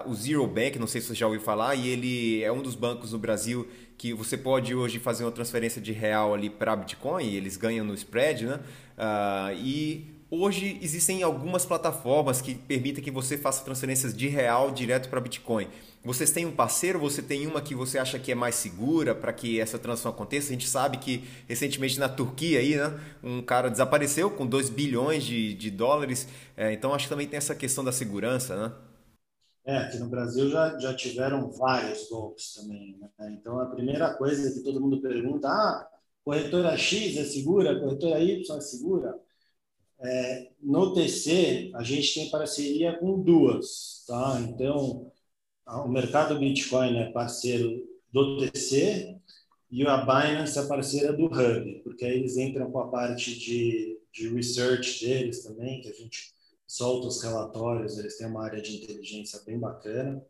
[0.06, 2.76] o Zero Bank, não sei se você já ouviu falar, e ele é um dos
[2.76, 7.34] bancos no Brasil que você pode hoje fazer uma transferência de real ali para Bitcoin,
[7.34, 8.60] eles ganham no spread, né?
[9.58, 15.22] e Hoje existem algumas plataformas que permitem que você faça transferências de real direto para
[15.22, 15.66] Bitcoin.
[16.04, 17.00] Vocês têm um parceiro?
[17.00, 20.50] Você tem uma que você acha que é mais segura para que essa transação aconteça?
[20.50, 25.24] A gente sabe que recentemente na Turquia aí, né, um cara desapareceu com 2 bilhões
[25.24, 26.28] de, de dólares.
[26.58, 28.74] É, então acho que também tem essa questão da segurança, né?
[29.64, 32.98] É, aqui no Brasil já, já tiveram vários golpes também.
[33.00, 33.38] Né?
[33.40, 35.88] Então a primeira coisa que todo mundo pergunta: ah,
[36.26, 39.25] corretora X é segura, corretora Y é segura?
[40.06, 44.40] É, no TC, a gente tem parceria com duas, tá?
[44.42, 45.12] Então,
[45.68, 49.18] o mercado Bitcoin é parceiro do TC
[49.72, 54.00] e a Binance é parceira do Hub, porque aí eles entram com a parte de,
[54.14, 56.34] de research deles também, que a gente
[56.68, 60.24] solta os relatórios, eles têm uma área de inteligência bem bacana.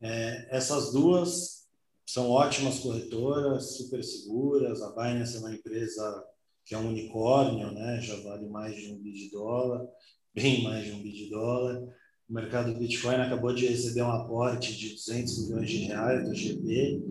[0.00, 1.66] É, essas duas
[2.06, 4.82] são ótimas corretoras, super seguras.
[4.82, 6.24] A Binance é uma empresa
[6.64, 8.00] que é um unicórnio, né?
[8.00, 9.86] já vale mais de um bi de dólar,
[10.34, 11.82] bem mais de um bi de dólar.
[12.28, 16.34] O mercado do Bitcoin acabou de receber um aporte de 200 milhões de reais do
[16.34, 17.02] GP.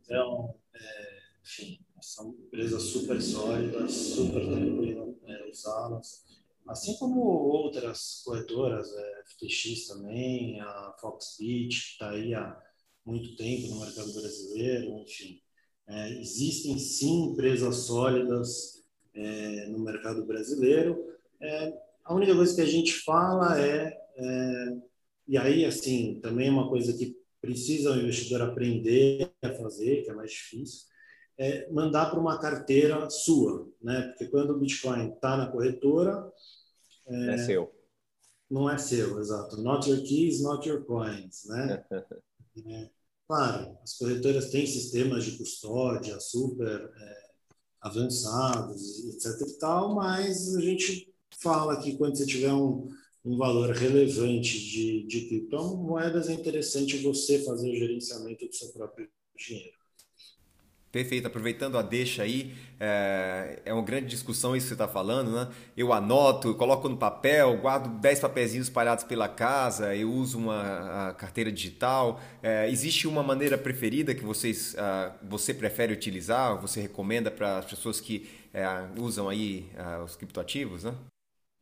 [0.00, 6.26] Então, é, enfim, são empresas super sólidas, super tranquilas é, usá-las.
[6.66, 12.58] Assim como outras corretoras, é, FTX também, a Foxbit, que está aí há
[13.04, 15.40] muito tempo no mercado brasileiro, enfim.
[15.88, 18.84] É, existem sim empresas sólidas
[19.14, 21.02] é, no mercado brasileiro.
[21.40, 21.72] É,
[22.04, 24.76] a única coisa que a gente fala é, é,
[25.26, 30.10] e aí assim também é uma coisa que precisa o investidor aprender a fazer, que
[30.10, 30.86] é mais difícil,
[31.38, 34.08] é mandar para uma carteira sua, né?
[34.08, 36.30] Porque quando o Bitcoin está na corretora,
[37.06, 37.72] é, é seu.
[38.50, 39.56] Não é seu, exato.
[39.62, 41.84] Not your keys, not your coins, né?
[42.66, 42.90] é,
[43.28, 47.30] Claro, as corretoras têm sistemas de custódia super é,
[47.82, 49.46] avançados, etc.
[49.46, 52.88] e tal, mas a gente fala que quando você tiver um,
[53.22, 59.06] um valor relevante de, de criptomoedas, é interessante você fazer o gerenciamento do seu próprio
[59.36, 59.77] dinheiro.
[60.90, 65.30] Perfeito, aproveitando a deixa aí, é, é uma grande discussão isso que você está falando,
[65.32, 65.48] né?
[65.76, 71.52] Eu anoto, coloco no papel, guardo 10 papeizinhos espalhados pela casa, eu uso uma carteira
[71.52, 72.18] digital.
[72.42, 74.74] É, existe uma maneira preferida que vocês,
[75.22, 78.64] você prefere utilizar, você recomenda para as pessoas que é,
[78.98, 79.68] usam aí
[80.04, 80.94] os criptoativos, né?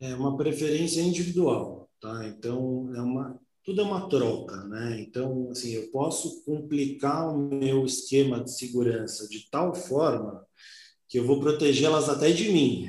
[0.00, 2.26] É uma preferência individual, tá?
[2.28, 5.00] Então, é uma, tudo é uma troca, né?
[5.00, 10.46] Então, assim, eu posso complicar o meu esquema de segurança de tal forma
[11.08, 12.88] que eu vou protegê-las até de mim.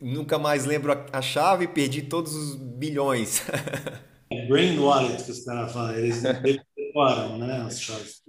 [0.00, 3.42] Nunca mais lembro a chave e perdi todos os bilhões.
[4.34, 6.22] É brain wallet que os caras falam, eles
[6.74, 8.22] decoram, né, as chaves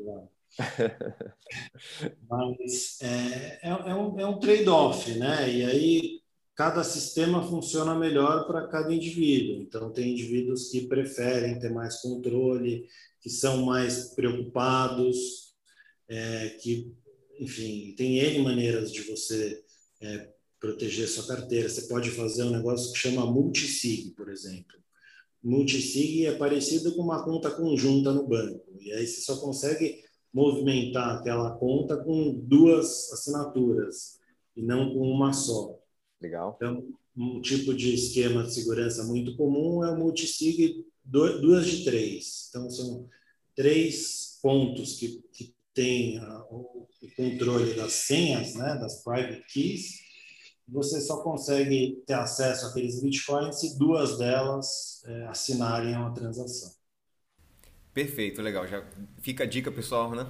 [2.30, 5.50] Mas é, é, é um, é um trade-off, né?
[5.50, 6.23] E aí
[6.56, 9.62] cada sistema funciona melhor para cada indivíduo.
[9.62, 12.88] Então, tem indivíduos que preferem ter mais controle,
[13.22, 15.56] que são mais preocupados,
[16.08, 16.94] é, que,
[17.40, 19.64] enfim, tem N maneiras de você
[20.02, 20.30] é,
[20.60, 21.68] proteger sua carteira.
[21.68, 24.78] Você pode fazer um negócio que chama multisig, por exemplo.
[25.44, 28.64] Multisig é parecido com uma conta conjunta no banco.
[28.80, 34.20] E aí você só consegue movimentar aquela conta com duas assinaturas
[34.56, 35.83] e não com uma só.
[36.24, 36.56] Legal.
[36.56, 42.48] Então, um tipo de esquema de segurança muito comum é o multisig duas de três.
[42.50, 43.10] Então, são
[43.54, 46.18] três pontos que, que tem
[46.50, 50.02] o controle das senhas, né, das private keys.
[50.70, 56.72] Você só consegue ter acesso àqueles bitcoins se duas delas é, assinarem uma transação.
[57.94, 58.66] Perfeito, legal.
[58.66, 60.26] Já fica a dica, pessoal, né?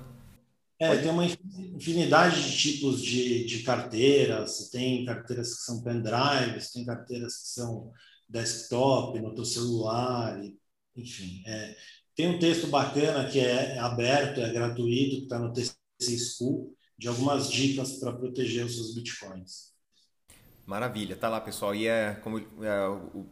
[0.83, 4.69] É, tem uma infinidade de tipos de, de carteiras.
[4.69, 7.91] Tem carteiras que são pendrives, tem carteiras que são
[8.27, 10.37] desktop, no teu celular,
[10.95, 11.41] enfim.
[11.45, 11.75] É,
[12.13, 15.73] tem um texto bacana que é aberto, é gratuito, que está no TC
[16.17, 19.71] School, de algumas dicas para proteger os seus bitcoins.
[20.65, 21.73] Maravilha, tá lá pessoal.
[21.73, 23.25] E é como é, o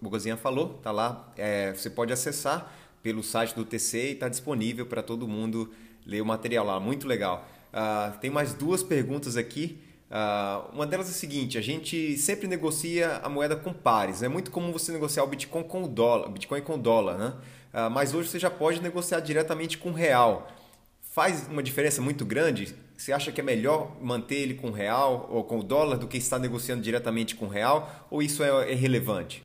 [0.00, 1.32] Bogozinha falou, tá lá.
[1.36, 2.72] É, você pode acessar
[3.02, 5.72] pelo site do TC e está disponível para todo mundo
[6.06, 7.48] ler o material lá, muito legal.
[7.72, 9.78] Uh, tem mais duas perguntas aqui.
[10.10, 14.22] Uh, uma delas é a seguinte: a gente sempre negocia a moeda com pares.
[14.22, 17.34] É muito comum você negociar o Bitcoin com o dólar, Bitcoin com dólar, né?
[17.72, 20.48] Uh, mas hoje você já pode negociar diretamente com o real.
[21.00, 22.74] Faz uma diferença muito grande?
[22.96, 26.06] Você acha que é melhor manter ele com o real ou com o dólar do
[26.06, 28.06] que estar negociando diretamente com o real?
[28.10, 29.40] Ou isso é irrelevante?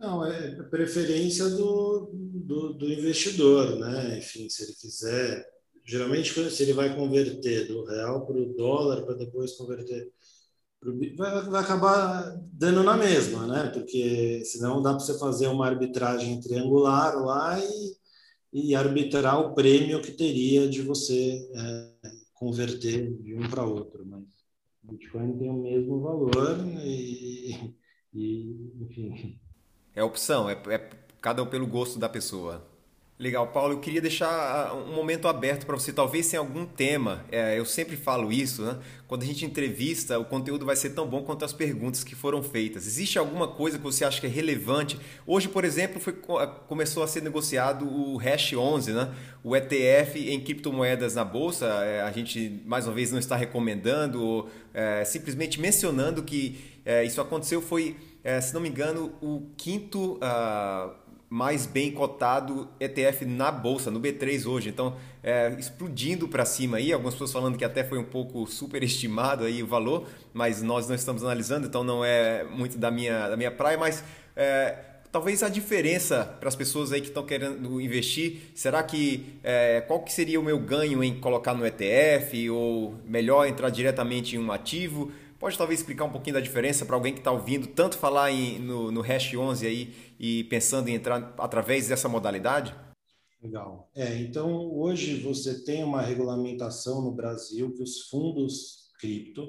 [0.00, 4.18] Não, é preferência do, do, do, investidor, né?
[4.18, 5.44] Enfim, se ele quiser.
[5.88, 10.12] Geralmente, se ele vai converter do real para o dólar, para depois converter.
[10.78, 13.70] Pro, vai, vai acabar dando na mesma, né?
[13.70, 17.96] Porque senão dá para você fazer uma arbitragem triangular lá e,
[18.52, 24.04] e arbitrar o prêmio que teria de você é, converter de um para outro.
[24.06, 24.24] Mas
[24.82, 27.74] Bitcoin tem o mesmo valor e,
[28.14, 29.40] e enfim
[29.98, 30.78] é opção, é, é
[31.20, 32.64] cada um pelo gosto da pessoa.
[33.18, 33.74] Legal, Paulo.
[33.74, 35.92] Eu queria deixar ah, um momento aberto para você.
[35.92, 37.24] Talvez tenha algum tema.
[37.32, 38.78] É, eu sempre falo isso, né?
[39.08, 42.44] Quando a gente entrevista, o conteúdo vai ser tão bom quanto as perguntas que foram
[42.44, 42.86] feitas.
[42.86, 45.00] Existe alguma coisa que você acha que é relevante?
[45.26, 49.12] Hoje, por exemplo, foi, ah, começou a ser negociado o Hash 11, né?
[49.42, 51.66] O ETF em criptomoedas na bolsa.
[51.66, 57.02] É, a gente mais uma vez não está recomendando, ou, é, simplesmente mencionando que é,
[57.02, 63.26] isso aconteceu foi é, se não me engano, o quinto uh, mais bem cotado ETF
[63.26, 64.70] na bolsa, no B3 hoje.
[64.70, 66.92] Então, é, explodindo para cima aí.
[66.92, 70.94] Algumas pessoas falando que até foi um pouco superestimado aí o valor, mas nós não
[70.94, 73.76] estamos analisando, então não é muito da minha, da minha praia.
[73.76, 74.02] Mas
[74.34, 74.78] é,
[75.12, 80.00] talvez a diferença para as pessoas aí que estão querendo investir, será que é, qual
[80.00, 84.50] que seria o meu ganho em colocar no ETF ou melhor entrar diretamente em um
[84.50, 85.12] ativo?
[85.38, 88.58] Pode talvez explicar um pouquinho da diferença para alguém que está ouvindo tanto falar em,
[88.58, 92.74] no, no Hash 11 aí e pensando em entrar através dessa modalidade?
[93.40, 93.88] Legal.
[93.94, 99.48] É, então, hoje você tem uma regulamentação no Brasil que os fundos cripto,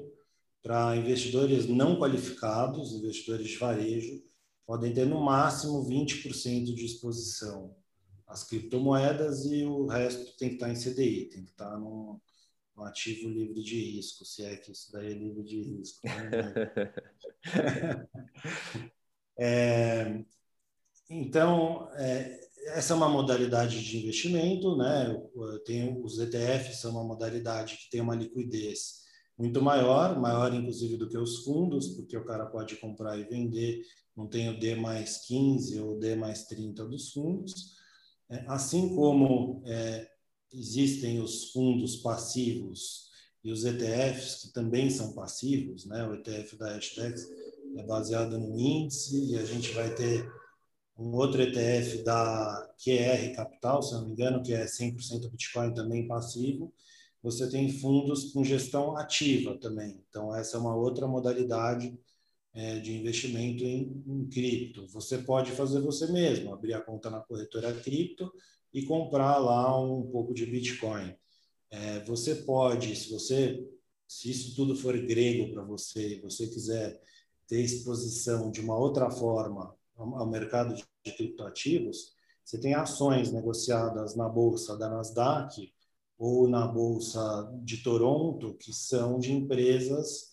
[0.62, 4.22] para investidores não qualificados, investidores de varejo,
[4.64, 7.74] podem ter no máximo 20% de exposição
[8.28, 12.20] às criptomoedas e o resto tem que estar em CDI, tem que estar num,
[12.80, 16.00] um ativo livre de risco, se é que isso daí é livre de risco.
[16.06, 16.54] Né?
[19.38, 20.24] é,
[21.08, 25.14] então, é, essa é uma modalidade de investimento, né?
[25.64, 29.00] Tem, os ETFs são uma modalidade que tem uma liquidez
[29.36, 33.82] muito maior, maior inclusive do que os fundos, porque o cara pode comprar e vender,
[34.14, 37.78] não tem o D mais 15 ou D mais 30 dos fundos.
[38.28, 40.08] É, assim como é,
[40.52, 43.10] existem os fundos passivos
[43.42, 46.06] e os ETFs, que também são passivos, né?
[46.06, 47.26] O ETF da Hashtags
[47.76, 50.30] é baseado no índice e a gente vai ter
[50.98, 56.06] um outro ETF da QR Capital, se não me engano, que é 100% Bitcoin também
[56.06, 56.72] passivo.
[57.22, 60.02] Você tem fundos com gestão ativa também.
[60.08, 61.98] Então, essa é uma outra modalidade
[62.52, 64.86] é, de investimento em, em cripto.
[64.88, 68.30] Você pode fazer você mesmo, abrir a conta na corretora cripto
[68.72, 71.14] e comprar lá um pouco de Bitcoin.
[71.70, 73.64] É, você pode, se você,
[74.06, 77.00] se isso tudo for grego para você, e você quiser
[77.46, 80.84] ter exposição de uma outra forma ao mercado de
[81.16, 82.14] criptoativos,
[82.44, 85.72] você tem ações negociadas na bolsa da Nasdaq
[86.18, 90.30] ou na bolsa de Toronto que são de empresas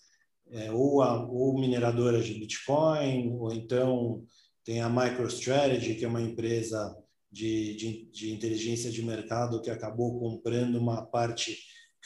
[0.49, 4.23] é, ou, a, ou mineradoras de Bitcoin ou então
[4.63, 6.95] tem a MicroStrategy que é uma empresa
[7.31, 11.57] de, de, de inteligência de mercado que acabou comprando uma parte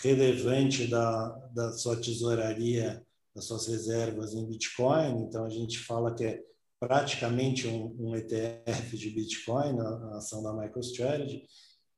[0.02, 3.06] relevante da, da sua tesouraria,
[3.36, 5.24] das suas reservas em Bitcoin.
[5.24, 6.42] Então, a gente fala que é
[6.80, 11.46] praticamente um, um ETF de Bitcoin, a, a, ação da MicroStrategy.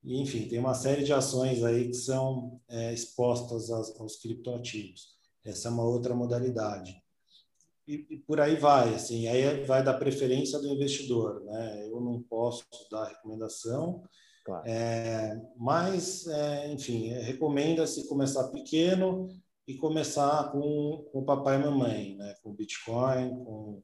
[0.04, 5.14] E, enfim, tem uma série de ações aí que são é, expostas aos, aos criptoativos.
[5.46, 7.03] Essa é uma outra modalidade
[7.88, 11.88] e, e, por aí vai, assim, aí vai da preferência do investidor, né?
[11.88, 14.04] Eu não posso dar recomendação,
[14.46, 14.68] claro.
[14.68, 19.28] é, mas, é, enfim, é, recomenda-se começar pequeno
[19.68, 22.36] e começar com, com o papai e mamãe, né?
[22.42, 23.84] Com Bitcoin, com,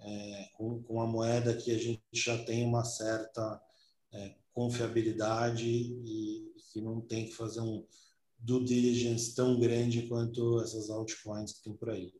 [0.00, 3.60] é, com, com a moeda que a gente já tem uma certa
[4.12, 7.84] é, confiabilidade e que não tem que fazer um
[8.38, 12.12] due diligence tão grande quanto essas altcoins que tem por aí.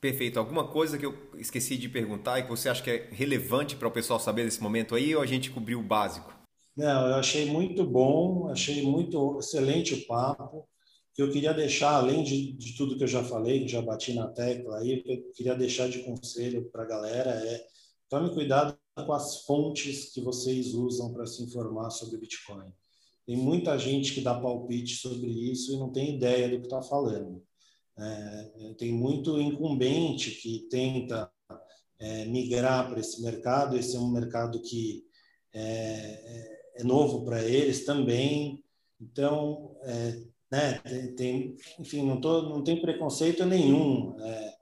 [0.00, 0.38] Perfeito.
[0.38, 3.88] Alguma coisa que eu esqueci de perguntar e que você acha que é relevante para
[3.88, 6.32] o pessoal saber nesse momento aí ou a gente cobriu o básico?
[6.76, 10.68] Não, eu achei muito bom, achei muito excelente o papo.
[11.16, 14.28] Eu queria deixar, além de, de tudo que eu já falei, que já bati na
[14.28, 17.66] tecla aí, eu queria deixar de conselho para a galera é
[18.08, 22.72] tome cuidado com as fontes que vocês usam para se informar sobre Bitcoin.
[23.26, 26.80] Tem muita gente que dá palpite sobre isso e não tem ideia do que está
[26.80, 27.42] falando.
[27.98, 31.30] É, tem muito incumbente que tenta
[31.98, 33.76] é, migrar para esse mercado.
[33.76, 35.04] Esse é um mercado que
[35.52, 38.62] é, é, é novo para eles também.
[39.00, 44.16] Então, é, né, tem, tem, enfim, não, tô, não tem preconceito nenhum.
[44.20, 44.54] É,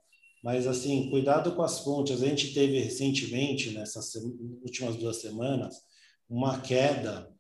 [0.43, 2.23] mas, assim, cuidado com as fontes.
[2.23, 4.15] A gente teve recentemente, nessas
[4.63, 5.77] últimas duas semanas,
[6.29, 7.31] uma queda,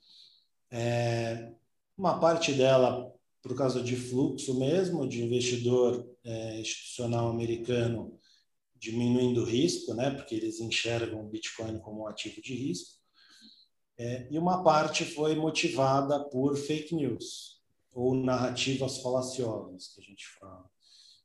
[0.71, 1.53] é,
[1.97, 3.16] uma parte dela
[3.47, 8.19] por causa de fluxo mesmo, de investidor é, institucional americano
[8.75, 12.97] diminuindo o risco, né, porque eles enxergam o Bitcoin como um ativo de risco.
[13.99, 20.27] É, e uma parte foi motivada por fake news ou narrativas falaciosas que a gente
[20.39, 20.69] fala.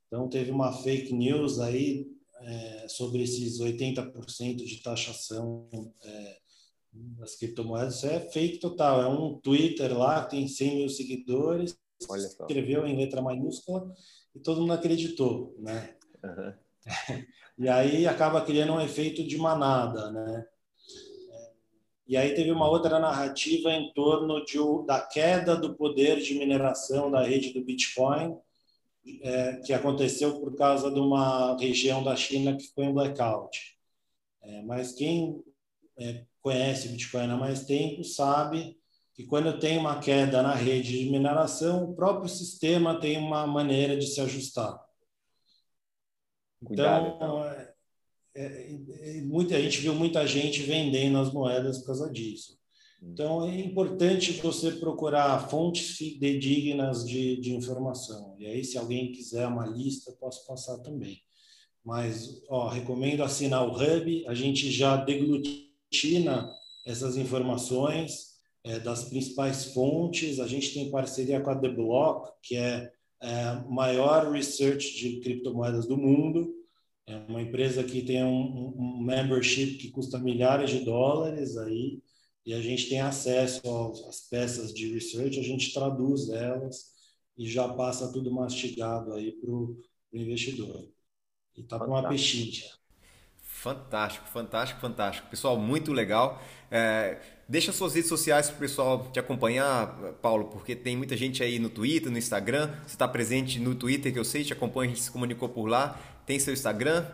[0.07, 2.07] Então teve uma fake news aí
[2.39, 5.67] é, sobre esses 80% de taxação
[6.03, 6.37] é,
[6.93, 7.97] das criptomoedas.
[7.97, 9.01] Isso é fake total.
[9.01, 13.93] É um Twitter lá tem 100 mil seguidores, escreveu em letra maiúscula
[14.35, 15.95] e todo mundo acreditou, né?
[16.23, 16.53] Uhum.
[17.57, 20.45] e aí acaba criando um efeito de manada, né?
[22.07, 27.09] E aí teve uma outra narrativa em torno de, da queda do poder de mineração
[27.09, 28.37] da rede do Bitcoin,
[29.21, 33.77] é, que aconteceu por causa de uma região da China que ficou em blackout.
[34.41, 35.41] É, mas quem
[35.97, 38.77] é, conhece Bitcoin há mais tempo sabe
[39.13, 43.97] que quando tem uma queda na rede de mineração, o próprio sistema tem uma maneira
[43.97, 44.79] de se ajustar.
[46.63, 47.45] Cuidado, então, então.
[47.45, 47.73] É,
[48.33, 48.71] é,
[49.17, 52.57] é, muita, a gente viu muita gente vendendo as moedas por causa disso.
[53.01, 53.11] Hum.
[53.11, 58.35] Então, é importante você procurar fontes fidedignas de, de informação.
[58.39, 61.19] E aí, se alguém quiser uma lista, posso passar também.
[61.83, 64.25] Mas, ó, recomendo assinar o Hub.
[64.27, 66.49] A gente já deglutina
[66.85, 68.30] essas informações
[68.63, 70.39] é, das principais fontes.
[70.39, 72.91] A gente tem parceria com a The Block, que é,
[73.21, 76.53] é a maior research de criptomoedas do mundo.
[77.07, 82.01] É uma empresa que tem um, um membership que custa milhares de dólares aí,
[82.45, 83.61] e a gente tem acesso
[84.07, 86.91] às peças de research, a gente traduz elas
[87.37, 89.77] e já passa tudo mastigado aí para o
[90.13, 90.87] investidor.
[91.55, 92.80] E tá com uma pechincha.
[93.61, 95.27] Fantástico, fantástico, fantástico.
[95.29, 96.41] Pessoal, muito legal.
[96.71, 99.85] É, deixa suas redes sociais para o pessoal te acompanhar,
[100.19, 102.71] Paulo, porque tem muita gente aí no Twitter, no Instagram.
[102.87, 105.67] Você está presente no Twitter, que eu sei, te acompanha, a gente se comunicou por
[105.67, 105.99] lá.
[106.25, 107.05] Tem seu Instagram?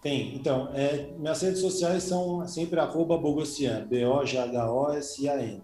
[0.00, 0.32] Tem.
[0.36, 5.60] Então, é, minhas redes sociais são sempre arroba Bogossian, B-O-G-H-O-S-I-A-N.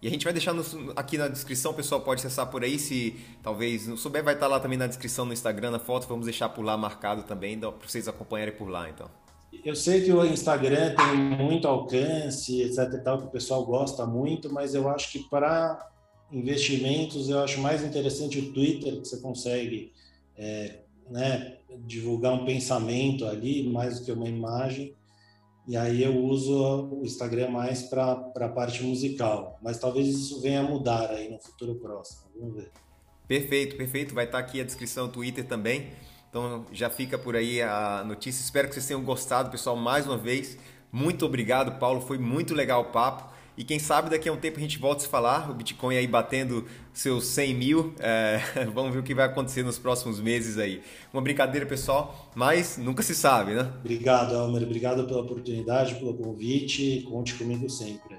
[0.00, 0.62] E a gente vai deixar no,
[0.94, 4.46] aqui na descrição, o pessoal pode acessar por aí, se talvez não souber, vai estar
[4.46, 7.70] lá também na descrição no Instagram, na foto, vamos deixar por lá marcado também, para
[7.70, 9.10] vocês acompanharem por lá, então.
[9.64, 14.06] Eu sei que o Instagram tem muito alcance, etc e tal, que o pessoal gosta
[14.06, 15.90] muito, mas eu acho que para
[16.30, 19.92] investimentos eu acho mais interessante o Twitter, que você consegue
[20.36, 20.80] é,
[21.10, 24.94] né, divulgar um pensamento ali mais do que uma imagem.
[25.68, 29.58] E aí eu uso o Instagram mais para a parte musical.
[29.62, 32.22] Mas talvez isso venha a mudar aí no futuro próximo.
[32.34, 32.70] Vamos ver.
[33.26, 34.14] Perfeito, perfeito.
[34.14, 35.90] Vai estar aqui a descrição do Twitter também.
[36.30, 38.40] Então já fica por aí a notícia.
[38.40, 40.56] Espero que vocês tenham gostado, pessoal, mais uma vez.
[40.90, 42.00] Muito obrigado, Paulo.
[42.00, 43.30] Foi muito legal o papo.
[43.58, 45.96] E quem sabe daqui a um tempo a gente volta a se falar, o Bitcoin
[45.96, 47.92] aí batendo seus 100 mil.
[47.98, 48.40] É,
[48.72, 50.80] vamos ver o que vai acontecer nos próximos meses aí.
[51.12, 53.68] Uma brincadeira, pessoal, mas nunca se sabe, né?
[53.80, 54.62] Obrigado, Almer.
[54.62, 57.04] Obrigado pela oportunidade, pelo convite.
[57.10, 58.16] Conte comigo sempre.